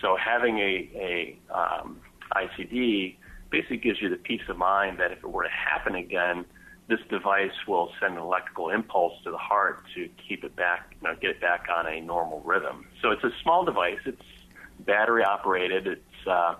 [0.00, 2.00] So having a, a um,
[2.34, 3.16] ICD
[3.50, 6.44] basically gives you the peace of mind that if it were to happen again,
[6.88, 11.08] this device will send an electrical impulse to the heart to keep it back, you
[11.08, 12.86] know, get it back on a normal rhythm.
[13.00, 14.00] So it's a small device.
[14.04, 14.20] It's
[14.84, 15.86] battery operated.
[15.86, 16.54] It's uh,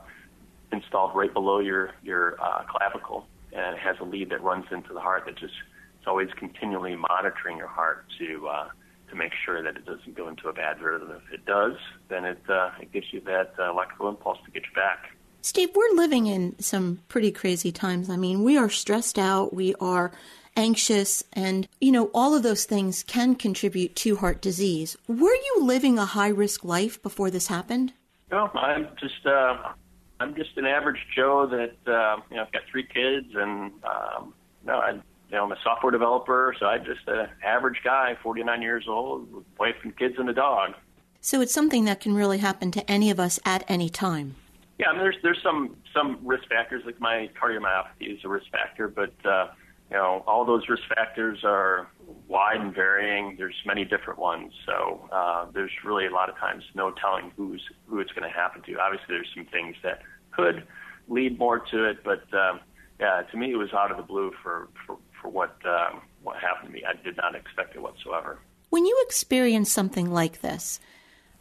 [0.73, 4.93] installed right below your your uh, clavicle, and it has a lead that runs into
[4.93, 5.55] the heart that just
[5.99, 8.69] it's always continually monitoring your heart to uh,
[9.09, 11.11] to make sure that it doesn't go into a bad rhythm.
[11.11, 11.77] If it does,
[12.09, 15.11] then it uh, it gives you that uh, electrical impulse to get you back.
[15.43, 18.11] Steve, we're living in some pretty crazy times.
[18.11, 20.13] I mean, we are stressed out, we are
[20.55, 24.99] anxious, and, you know, all of those things can contribute to heart disease.
[25.09, 27.95] Were you living a high risk life before this happened?
[28.31, 29.73] No, I'm just uh,
[30.21, 34.35] I'm just an average Joe that uh, you know I've got three kids and um,
[34.65, 35.01] no, I you
[35.33, 39.45] know I'm a software developer, so I'm just an average guy, 49 years old, with
[39.59, 40.75] wife and kids and a dog.
[41.21, 44.37] So it's something that can really happen to any of us at any time.
[44.79, 48.47] Yeah, I mean, there's there's some some risk factors like my cardiomyopathy is a risk
[48.51, 49.49] factor, but uh,
[49.91, 51.89] you know all those risk factors are
[52.29, 53.37] wide and varying.
[53.37, 57.63] There's many different ones, so uh, there's really a lot of times no telling who's
[57.87, 58.81] who it's going to happen to.
[58.81, 60.67] Obviously, there's some things that could
[61.09, 62.61] lead more to it, but um,
[62.99, 66.37] yeah, to me it was out of the blue for for, for what um, what
[66.39, 66.85] happened to me.
[66.87, 68.39] I did not expect it whatsoever.
[68.71, 70.79] When you experience something like this,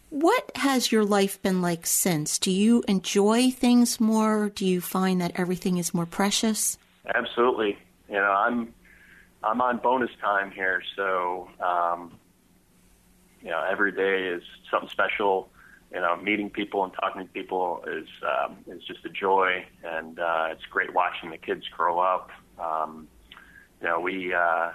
[0.10, 2.40] what has your life been like since?
[2.40, 4.50] Do you enjoy things more?
[4.50, 6.78] Do you find that everything is more precious?
[7.14, 7.78] Absolutely.
[8.08, 8.74] You know, I'm
[9.44, 12.18] I'm on bonus time here, so um,
[13.42, 15.50] you know every day is something special.
[15.94, 20.20] You know, meeting people and talking to people is um, is just a joy, and
[20.20, 22.30] uh, it's great watching the kids grow up.
[22.60, 23.08] Um,
[23.82, 24.72] you know, we uh,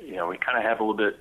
[0.00, 1.18] you know we kind of have a little bit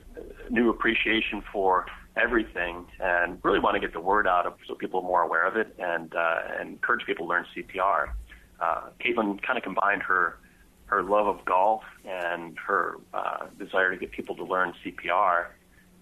[0.49, 1.85] new appreciation for
[2.17, 5.45] everything and really want to get the word out of so people are more aware
[5.45, 8.11] of it and uh, and encourage people to learn CPR.
[8.59, 10.37] Uh, Caitlin kind of combined her
[10.91, 15.47] her love of golf and her uh, desire to get people to learn CPR,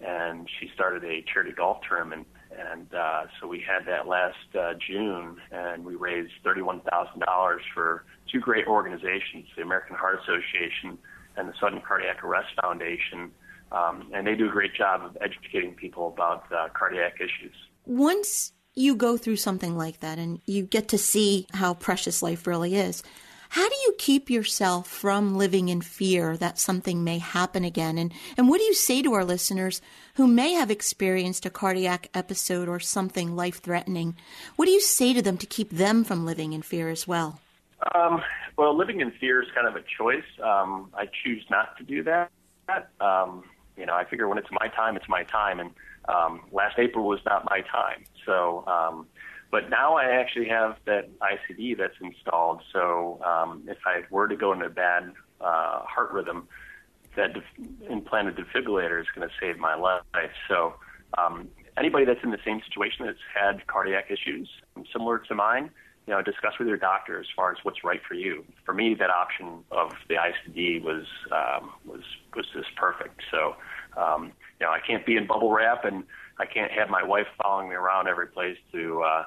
[0.00, 2.26] and she started a charity golf tournament.
[2.50, 7.62] And uh, so we had that last uh, June, and we raised thirty-one thousand dollars
[7.72, 10.98] for two great organizations: the American Heart Association
[11.36, 13.30] and the Sudden Cardiac Arrest Foundation
[13.72, 17.54] um, and they do a great job of educating people about uh, cardiac issues.
[17.86, 22.46] Once you go through something like that and you get to see how precious life
[22.46, 23.02] really is,
[23.50, 27.98] how do you keep yourself from living in fear that something may happen again?
[27.98, 29.82] And, and what do you say to our listeners
[30.14, 34.14] who may have experienced a cardiac episode or something life threatening?
[34.54, 37.40] What do you say to them to keep them from living in fear as well?
[37.92, 38.22] Um,
[38.56, 40.22] well, living in fear is kind of a choice.
[40.40, 42.30] Um, I choose not to do that.
[43.00, 43.42] Um,
[43.76, 45.58] you know, I figure when it's my time, it's my time.
[45.58, 45.70] And
[46.08, 48.04] um, last April was not my time.
[48.24, 49.06] So, um,
[49.50, 52.62] but now I actually have that ICD that's installed.
[52.72, 56.48] So um, if I were to go into a bad uh, heart rhythm,
[57.16, 60.30] that def- implanted defibrillator is going to save my life.
[60.48, 60.74] So
[61.18, 64.48] um, anybody that's in the same situation that's had cardiac issues
[64.92, 65.70] similar to mine,
[66.06, 68.44] you know, discuss with your doctor as far as what's right for you.
[68.64, 72.02] For me, that option of the ICD was um, was
[72.34, 73.20] was just perfect.
[73.30, 73.56] So,
[73.96, 76.04] um, you know, I can't be in bubble wrap, and
[76.38, 79.24] I can't have my wife following me around every place to uh,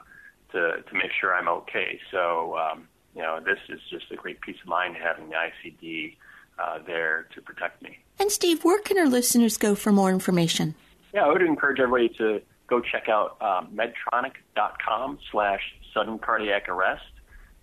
[0.53, 1.99] to to make sure I'm okay.
[2.11, 6.15] So, um, you know, this is just a great peace of mind having the ICD
[6.57, 7.99] uh, there to protect me.
[8.19, 10.75] And Steve, where can our listeners go for more information?
[11.13, 15.61] Yeah, I would encourage everybody to go check out um, medtronic.com slash
[15.93, 17.03] sudden cardiac arrest.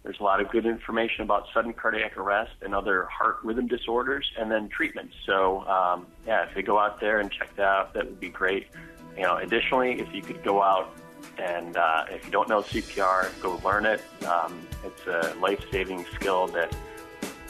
[0.02, 4.30] There's a lot of good information about sudden cardiac arrest and other heart rhythm disorders,
[4.38, 5.14] and then treatments.
[5.26, 8.30] So, um, yeah, if you go out there and check that out, that would be
[8.30, 8.68] great.
[9.16, 10.90] You know, additionally, if you could go out
[11.38, 14.02] and uh, if you don't know CPR, go learn it.
[14.26, 16.74] Um, it's a life-saving skill that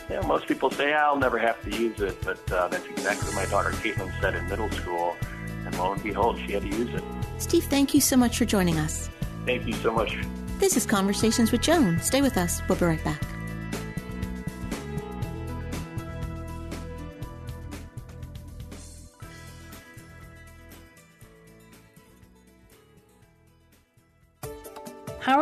[0.09, 3.29] you know, most people say, I'll never have to use it, but uh, that's exactly
[3.29, 5.17] what my daughter Caitlin said in middle school,
[5.65, 7.05] and lo and behold, she had to use it.
[7.39, 9.09] Steve, thank you so much for joining us.
[9.47, 10.17] Thank you so much.
[10.59, 12.01] This is Conversations with Joan.
[12.01, 12.61] Stay with us.
[12.69, 13.23] We'll be right back.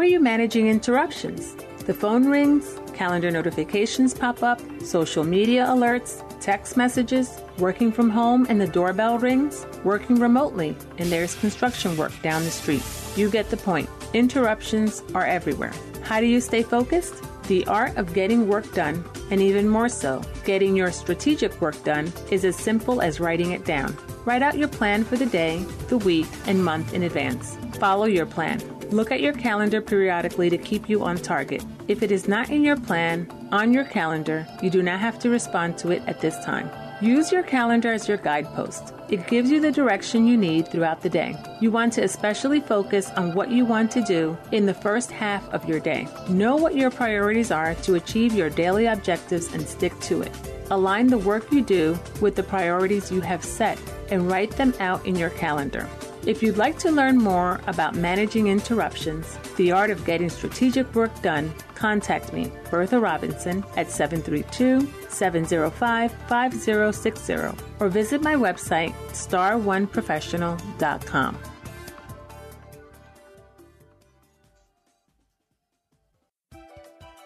[0.08, 1.54] You managing interruptions?
[1.84, 8.46] The phone rings, calendar notifications pop up, social media alerts, text messages, working from home
[8.48, 12.82] and the doorbell rings, working remotely and there's construction work down the street.
[13.16, 13.88] You get the point.
[14.14, 15.74] Interruptions are everywhere.
[16.02, 17.22] How do you stay focused?
[17.48, 22.12] The art of getting work done, and even more so, getting your strategic work done,
[22.30, 23.96] is as simple as writing it down.
[24.24, 27.56] Write out your plan for the day, the week, and month in advance.
[27.78, 28.77] Follow your plan.
[28.90, 31.62] Look at your calendar periodically to keep you on target.
[31.88, 35.28] If it is not in your plan, on your calendar, you do not have to
[35.28, 36.70] respond to it at this time.
[37.02, 38.94] Use your calendar as your guidepost.
[39.10, 41.36] It gives you the direction you need throughout the day.
[41.60, 45.46] You want to especially focus on what you want to do in the first half
[45.50, 46.08] of your day.
[46.30, 50.32] Know what your priorities are to achieve your daily objectives and stick to it.
[50.70, 53.78] Align the work you do with the priorities you have set
[54.10, 55.86] and write them out in your calendar.
[56.28, 61.22] If you'd like to learn more about managing interruptions, the art of getting strategic work
[61.22, 67.34] done, contact me, Bertha Robinson, at 732 705 5060
[67.80, 71.38] or visit my website, star1professional.com.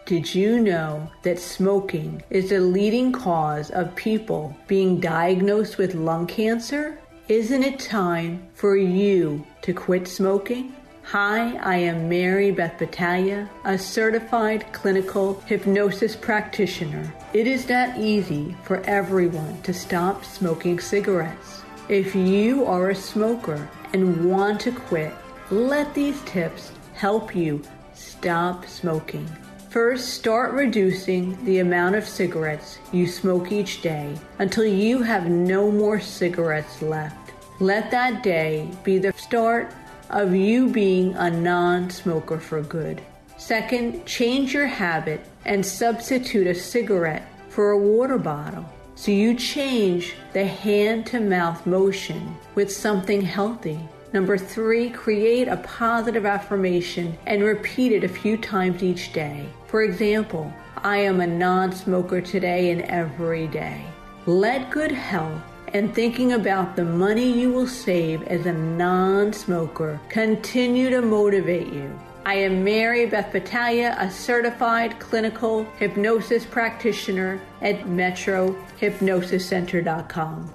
[0.05, 6.25] Did you know that smoking is the leading cause of people being diagnosed with lung
[6.25, 6.97] cancer?
[7.29, 10.75] Isn't it time for you to quit smoking?
[11.03, 17.13] Hi, I am Mary Beth Battaglia, a certified clinical hypnosis practitioner.
[17.31, 21.61] It is not easy for everyone to stop smoking cigarettes.
[21.87, 25.13] If you are a smoker and want to quit,
[25.49, 27.61] let these tips help you
[27.93, 29.29] stop smoking.
[29.73, 35.71] First, start reducing the amount of cigarettes you smoke each day until you have no
[35.71, 37.31] more cigarettes left.
[37.59, 39.73] Let that day be the start
[40.11, 43.01] of you being a non smoker for good.
[43.37, 48.71] Second, change your habit and substitute a cigarette for a water bottle.
[48.93, 53.79] So you change the hand to mouth motion with something healthy.
[54.13, 59.47] Number three, create a positive affirmation and repeat it a few times each day.
[59.65, 63.83] For example, I am a non smoker today and every day.
[64.27, 65.41] Let good health
[65.73, 71.73] and thinking about the money you will save as a non smoker continue to motivate
[71.73, 71.91] you.
[72.25, 80.53] I am Mary Beth Battaglia, a certified clinical hypnosis practitioner at MetroHypnosisCenter.com.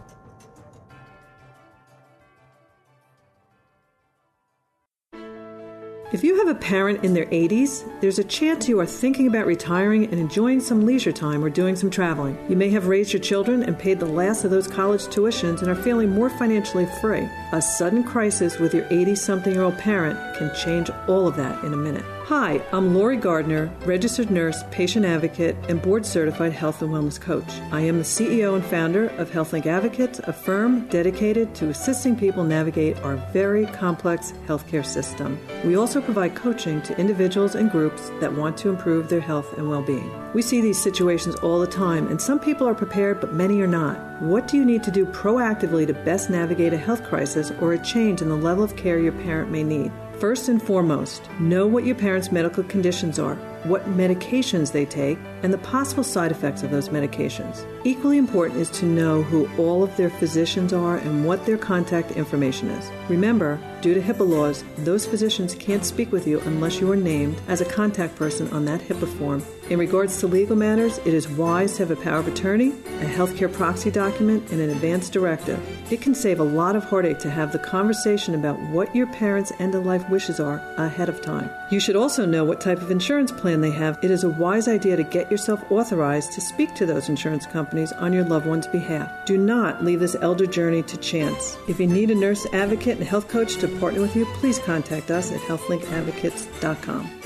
[6.11, 9.45] If you have a parent in their 80s, there's a chance you are thinking about
[9.45, 12.39] retiring and enjoying some leisure time or doing some traveling.
[12.49, 15.69] You may have raised your children and paid the last of those college tuitions and
[15.69, 17.29] are feeling more financially free.
[17.53, 21.63] A sudden crisis with your 80 something year old parent can change all of that
[21.63, 22.18] in a minute.
[22.29, 27.51] Hi, I'm Lori Gardner, registered nurse, patient advocate, and board certified health and wellness coach.
[27.73, 32.45] I am the CEO and founder of HealthLink Advocates, a firm dedicated to assisting people
[32.45, 35.39] navigate our very complex healthcare system.
[35.65, 39.71] We also provide coaching to individuals and groups that want to improve their health and
[39.71, 40.13] well being.
[40.35, 43.67] We see these situations all the time, and some people are prepared, but many are
[43.67, 44.21] not.
[44.21, 47.83] What do you need to do proactively to best navigate a health crisis or a
[47.83, 49.91] change in the level of care your parent may need?
[50.19, 53.39] First and foremost, know what your parents' medical conditions are,
[53.69, 57.67] what medications they take, and the possible side effects of those medications.
[57.85, 62.13] Equally important is to know who all of their physicians are and what their contact
[62.13, 62.91] information is.
[63.09, 67.41] Remember, due to HIPAA laws, those physicians can't speak with you unless you are named
[67.49, 69.45] as a contact person on that HIPAA form.
[69.71, 73.05] In regards to legal matters, it is wise to have a power of attorney, a
[73.05, 75.61] healthcare proxy document, and an advance directive.
[75.93, 79.53] It can save a lot of heartache to have the conversation about what your parents'
[79.59, 81.51] end of life wishes are ahead of time.
[81.71, 83.99] You should also know what type of insurance plan they have.
[84.03, 87.93] It is a wise idea to get yourself authorized to speak to those insurance companies
[87.93, 89.11] on your loved one's behalf.
[89.27, 91.59] Do not leave this elder journey to chance.
[91.69, 95.11] If you need a nurse advocate and health coach to partner with you, please contact
[95.11, 97.18] us at healthlinkadvocates.com.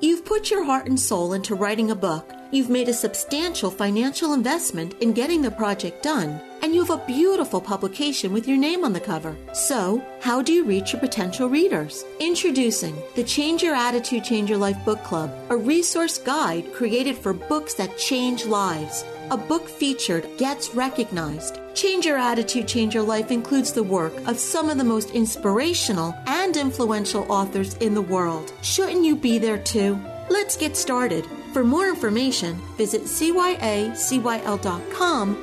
[0.00, 2.32] You've put your heart and soul into writing a book.
[2.52, 7.04] You've made a substantial financial investment in getting the project done, and you have a
[7.04, 9.36] beautiful publication with your name on the cover.
[9.52, 12.04] So, how do you reach your potential readers?
[12.20, 17.32] Introducing the Change Your Attitude, Change Your Life Book Club, a resource guide created for
[17.32, 19.04] books that change lives.
[19.30, 21.60] A book featured gets recognized.
[21.74, 26.14] Change Your Attitude, Change Your Life includes the work of some of the most inspirational
[26.26, 28.54] and influential authors in the world.
[28.62, 30.00] Shouldn't you be there too?
[30.30, 31.26] Let's get started.
[31.52, 33.98] For more information, visit cyacyl.com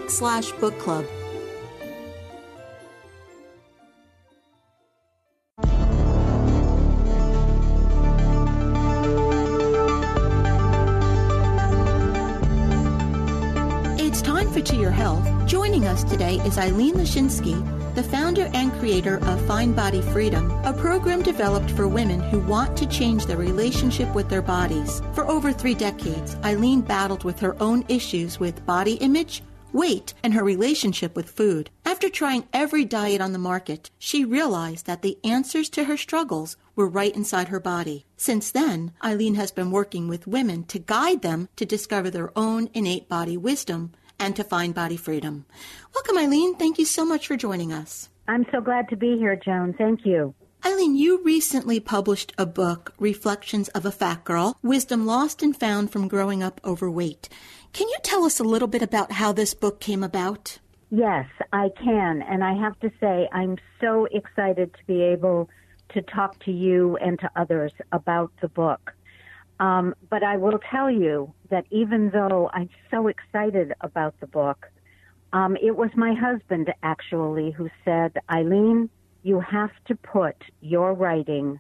[0.08, 1.06] slash book club.
[16.46, 17.56] Is Eileen Lashinsky,
[17.96, 22.78] the founder and creator of Find Body Freedom, a program developed for women who want
[22.78, 25.02] to change their relationship with their bodies.
[25.14, 29.42] For over three decades, Eileen battled with her own issues with body image,
[29.74, 31.72] weight, and her relationship with food.
[31.84, 36.58] After trying every diet on the market, she realized that the answers to her struggles
[36.76, 38.06] were right inside her body.
[38.18, 42.70] Since then, Eileen has been working with women to guide them to discover their own
[42.76, 45.46] innate body wisdom and to find body freedom.
[45.94, 46.56] Welcome, Eileen.
[46.56, 48.10] Thank you so much for joining us.
[48.28, 49.74] I'm so glad to be here, Joan.
[49.74, 50.34] Thank you.
[50.66, 55.92] Eileen, you recently published a book, Reflections of a Fat Girl Wisdom Lost and Found
[55.92, 57.30] from Growing Up Overweight.
[57.72, 60.58] Can you tell us a little bit about how this book came about?
[60.90, 62.24] Yes, I can.
[62.24, 65.50] And I have to say, I'm so excited to be able
[65.90, 68.94] to talk to you and to others about the book.
[69.60, 74.68] Um, but I will tell you that even though I'm so excited about the book,
[75.34, 78.90] um, it was my husband actually who said, Eileen,
[79.24, 81.60] you have to put your writing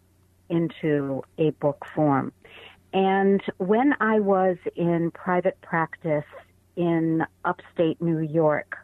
[0.50, 2.32] into a book form.
[2.94, 6.24] And when I was in private practice
[6.76, 8.78] in upstate New York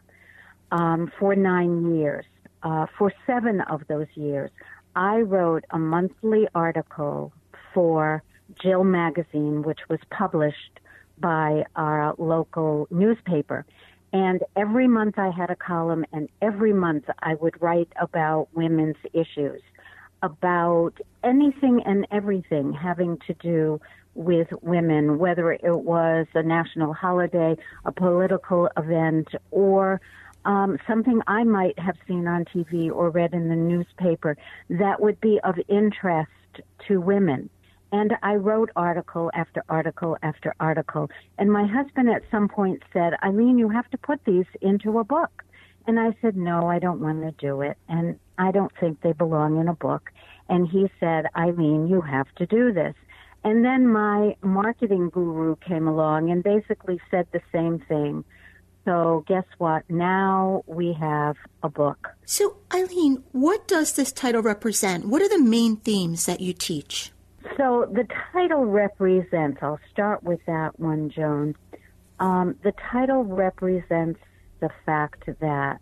[0.70, 2.26] um, for nine years,
[2.62, 4.50] uh, for seven of those years,
[4.94, 7.32] I wrote a monthly article
[7.72, 8.22] for
[8.60, 10.80] Jill magazine, which was published
[11.18, 13.64] by our local newspaper.
[14.12, 18.96] And every month I had a column, and every month I would write about women's
[19.14, 19.62] issues,
[20.22, 20.92] about
[21.24, 23.80] anything and everything having to do
[24.14, 30.00] with women, whether it was a national holiday, a political event, or
[30.44, 34.36] um, something I might have seen on TV or read in the newspaper
[34.68, 36.30] that would be of interest
[36.88, 37.48] to women.
[37.92, 41.10] And I wrote article after article after article.
[41.38, 45.04] And my husband at some point said, Eileen, you have to put these into a
[45.04, 45.44] book.
[45.86, 47.76] And I said, no, I don't want to do it.
[47.88, 50.10] And I don't think they belong in a book.
[50.48, 52.94] And he said, Eileen, you have to do this.
[53.44, 58.24] And then my marketing guru came along and basically said the same thing.
[58.84, 59.88] So guess what?
[59.90, 62.08] Now we have a book.
[62.24, 65.06] So, Eileen, what does this title represent?
[65.06, 67.12] What are the main themes that you teach?
[67.56, 71.54] So the title represents, I'll start with that one, Joan.
[72.20, 74.20] Um, the title represents
[74.60, 75.80] the fact that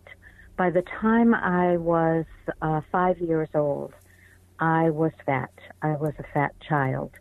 [0.57, 2.25] by the time I was
[2.61, 3.93] uh, five years old,
[4.59, 5.51] I was fat.
[5.81, 7.11] I was a fat child.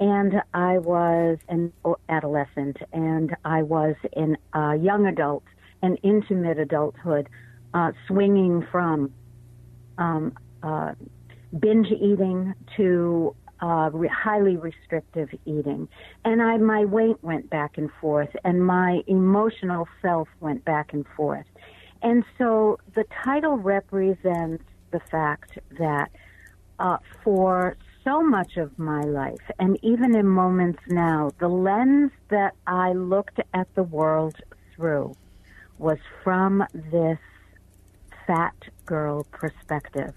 [0.00, 1.72] And I was an
[2.08, 5.42] adolescent, and I was in a young adult
[5.82, 7.28] and into mid adulthood,
[7.74, 9.12] uh, swinging from
[9.98, 10.92] um, uh,
[11.58, 15.88] binge eating to uh, re- highly restrictive eating.
[16.24, 21.06] And I, my weight went back and forth, and my emotional self went back and
[21.16, 21.46] forth.
[22.02, 26.10] And so the title represents the fact that
[26.78, 32.54] uh, for so much of my life, and even in moments now, the lens that
[32.66, 34.36] I looked at the world
[34.74, 35.14] through
[35.78, 37.18] was from this
[38.26, 38.54] fat
[38.86, 40.14] girl perspective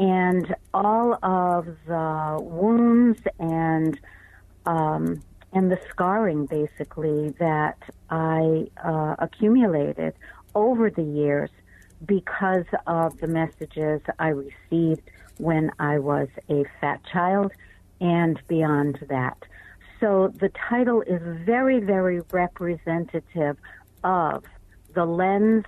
[0.00, 4.00] and all of the wounds and
[4.64, 5.20] um,
[5.52, 7.76] and the scarring basically that
[8.08, 10.14] I uh, accumulated
[10.54, 11.50] over the years
[12.06, 15.02] because of the messages I received
[15.36, 17.52] when I was a fat child
[18.00, 19.36] and beyond that.
[19.98, 23.58] So the title is very, very representative
[24.02, 24.44] of
[24.94, 25.64] the lens,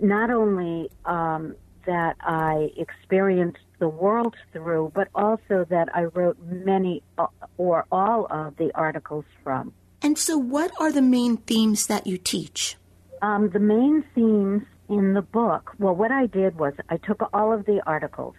[0.00, 1.54] not only um,
[1.86, 7.26] that I experienced the world through, but also that I wrote many uh,
[7.56, 9.72] or all of the articles from.
[10.02, 12.76] And so, what are the main themes that you teach?
[13.22, 17.52] Um, the main themes in the book, well, what I did was I took all
[17.52, 18.34] of the articles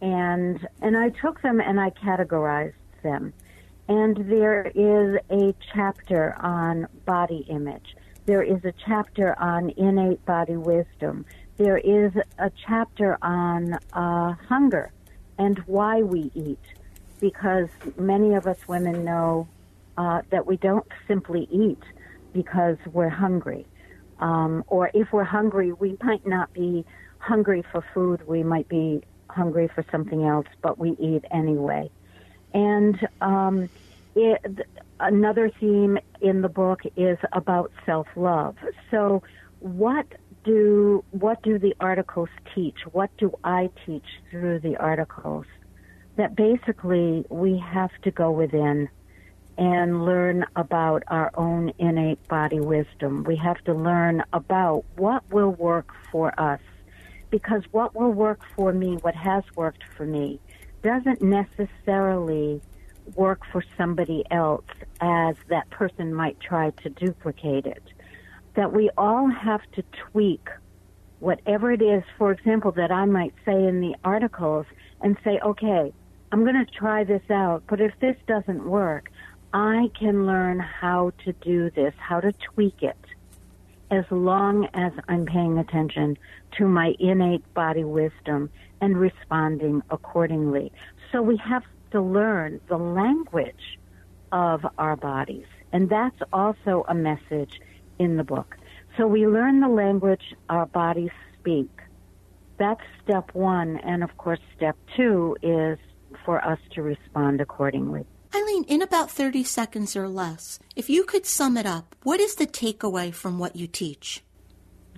[0.00, 3.32] and and I took them and I categorized them.
[3.88, 7.96] And there is a chapter on body image.
[8.26, 11.24] There is a chapter on innate body wisdom
[11.58, 14.92] there is a chapter on uh, hunger
[15.38, 16.62] and why we eat,
[17.20, 19.48] because many of us women know
[19.96, 21.82] uh, that we don't simply eat
[22.32, 23.66] because we're hungry.
[24.20, 26.84] Um, or if we're hungry, we might not be
[27.18, 31.90] hungry for food, we might be hungry for something else, but we eat anyway.
[32.54, 33.68] And um,
[34.14, 34.66] it,
[35.00, 38.56] another theme in the book is about self love.
[38.90, 39.22] So,
[39.60, 40.06] what
[40.44, 42.78] do what do the articles teach?
[42.92, 45.46] What do I teach through the articles?
[46.16, 48.88] That basically we have to go within
[49.56, 53.24] and learn about our own innate body wisdom.
[53.24, 56.60] We have to learn about what will work for us.
[57.30, 60.40] Because what will work for me, what has worked for me,
[60.82, 62.62] doesn't necessarily
[63.14, 64.64] work for somebody else
[65.00, 67.82] as that person might try to duplicate it
[68.54, 70.48] that we all have to tweak
[71.20, 74.66] whatever it is, for example, that I might say in the articles
[75.00, 75.92] and say, okay,
[76.30, 79.10] I'm going to try this out, but if this doesn't work,
[79.52, 82.98] I can learn how to do this, how to tweak it,
[83.90, 86.18] as long as I'm paying attention
[86.58, 90.70] to my innate body wisdom and responding accordingly.
[91.10, 93.78] So we have to learn the language
[94.30, 95.46] of our bodies.
[95.72, 97.60] And that's also a message
[97.98, 98.56] in the book.
[98.96, 101.70] So we learn the language our bodies speak.
[102.58, 103.76] That's step one.
[103.78, 105.78] And of course, step two is
[106.24, 108.04] for us to respond accordingly.
[108.34, 112.34] Eileen, in about 30 seconds or less, if you could sum it up, what is
[112.34, 114.22] the takeaway from what you teach?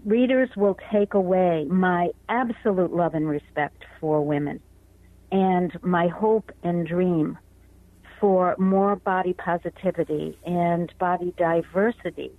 [0.04, 4.60] Readers will take away my absolute love and respect for women
[5.30, 7.38] and my hope and dream
[8.18, 12.32] for more body positivity and body diversity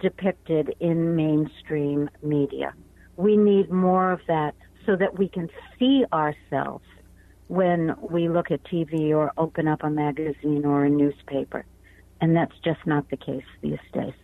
[0.00, 2.74] depicted in mainstream media.
[3.16, 4.54] We need more of that
[4.86, 6.84] so that we can see ourselves
[7.48, 11.66] when we look at TV or open up a magazine or a newspaper.
[12.20, 14.14] And that's just not the case these days.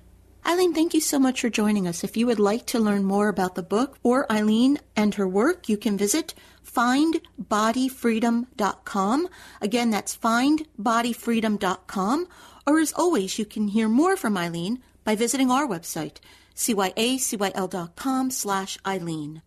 [0.46, 2.04] Eileen, thank you so much for joining us.
[2.04, 5.70] If you would like to learn more about the book or Eileen and her work,
[5.70, 6.34] you can visit
[6.66, 9.28] findbodyfreedom.com.
[9.62, 12.28] Again, that's findbodyfreedom.com.
[12.66, 16.16] Or as always, you can hear more from Eileen by visiting our website,
[16.56, 19.42] cyacyl.com slash Eileen.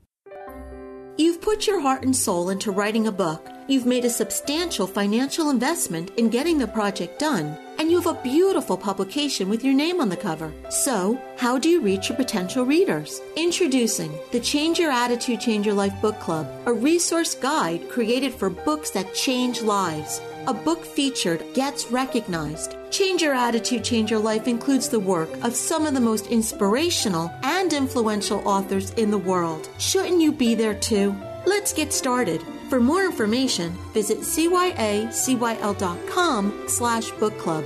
[1.20, 3.49] You've put your heart and soul into writing a book.
[3.68, 8.22] You've made a substantial financial investment in getting the project done, and you have a
[8.22, 10.53] beautiful publication with your name on the cover.
[10.70, 13.20] So, how do you reach your potential readers?
[13.36, 18.51] Introducing the Change Your Attitude, Change Your Life Book Club, a resource guide created for
[18.51, 20.22] books that change lives.
[20.48, 22.78] A book featured gets recognized.
[22.89, 27.30] Change Your Attitude, Change Your Life includes the work of some of the most inspirational
[27.43, 29.68] and influential authors in the world.
[29.78, 31.14] Shouldn't you be there too?
[31.45, 32.41] Let's get started.
[32.70, 35.10] For more information, visit cyacyl.com
[36.68, 37.66] slash book club.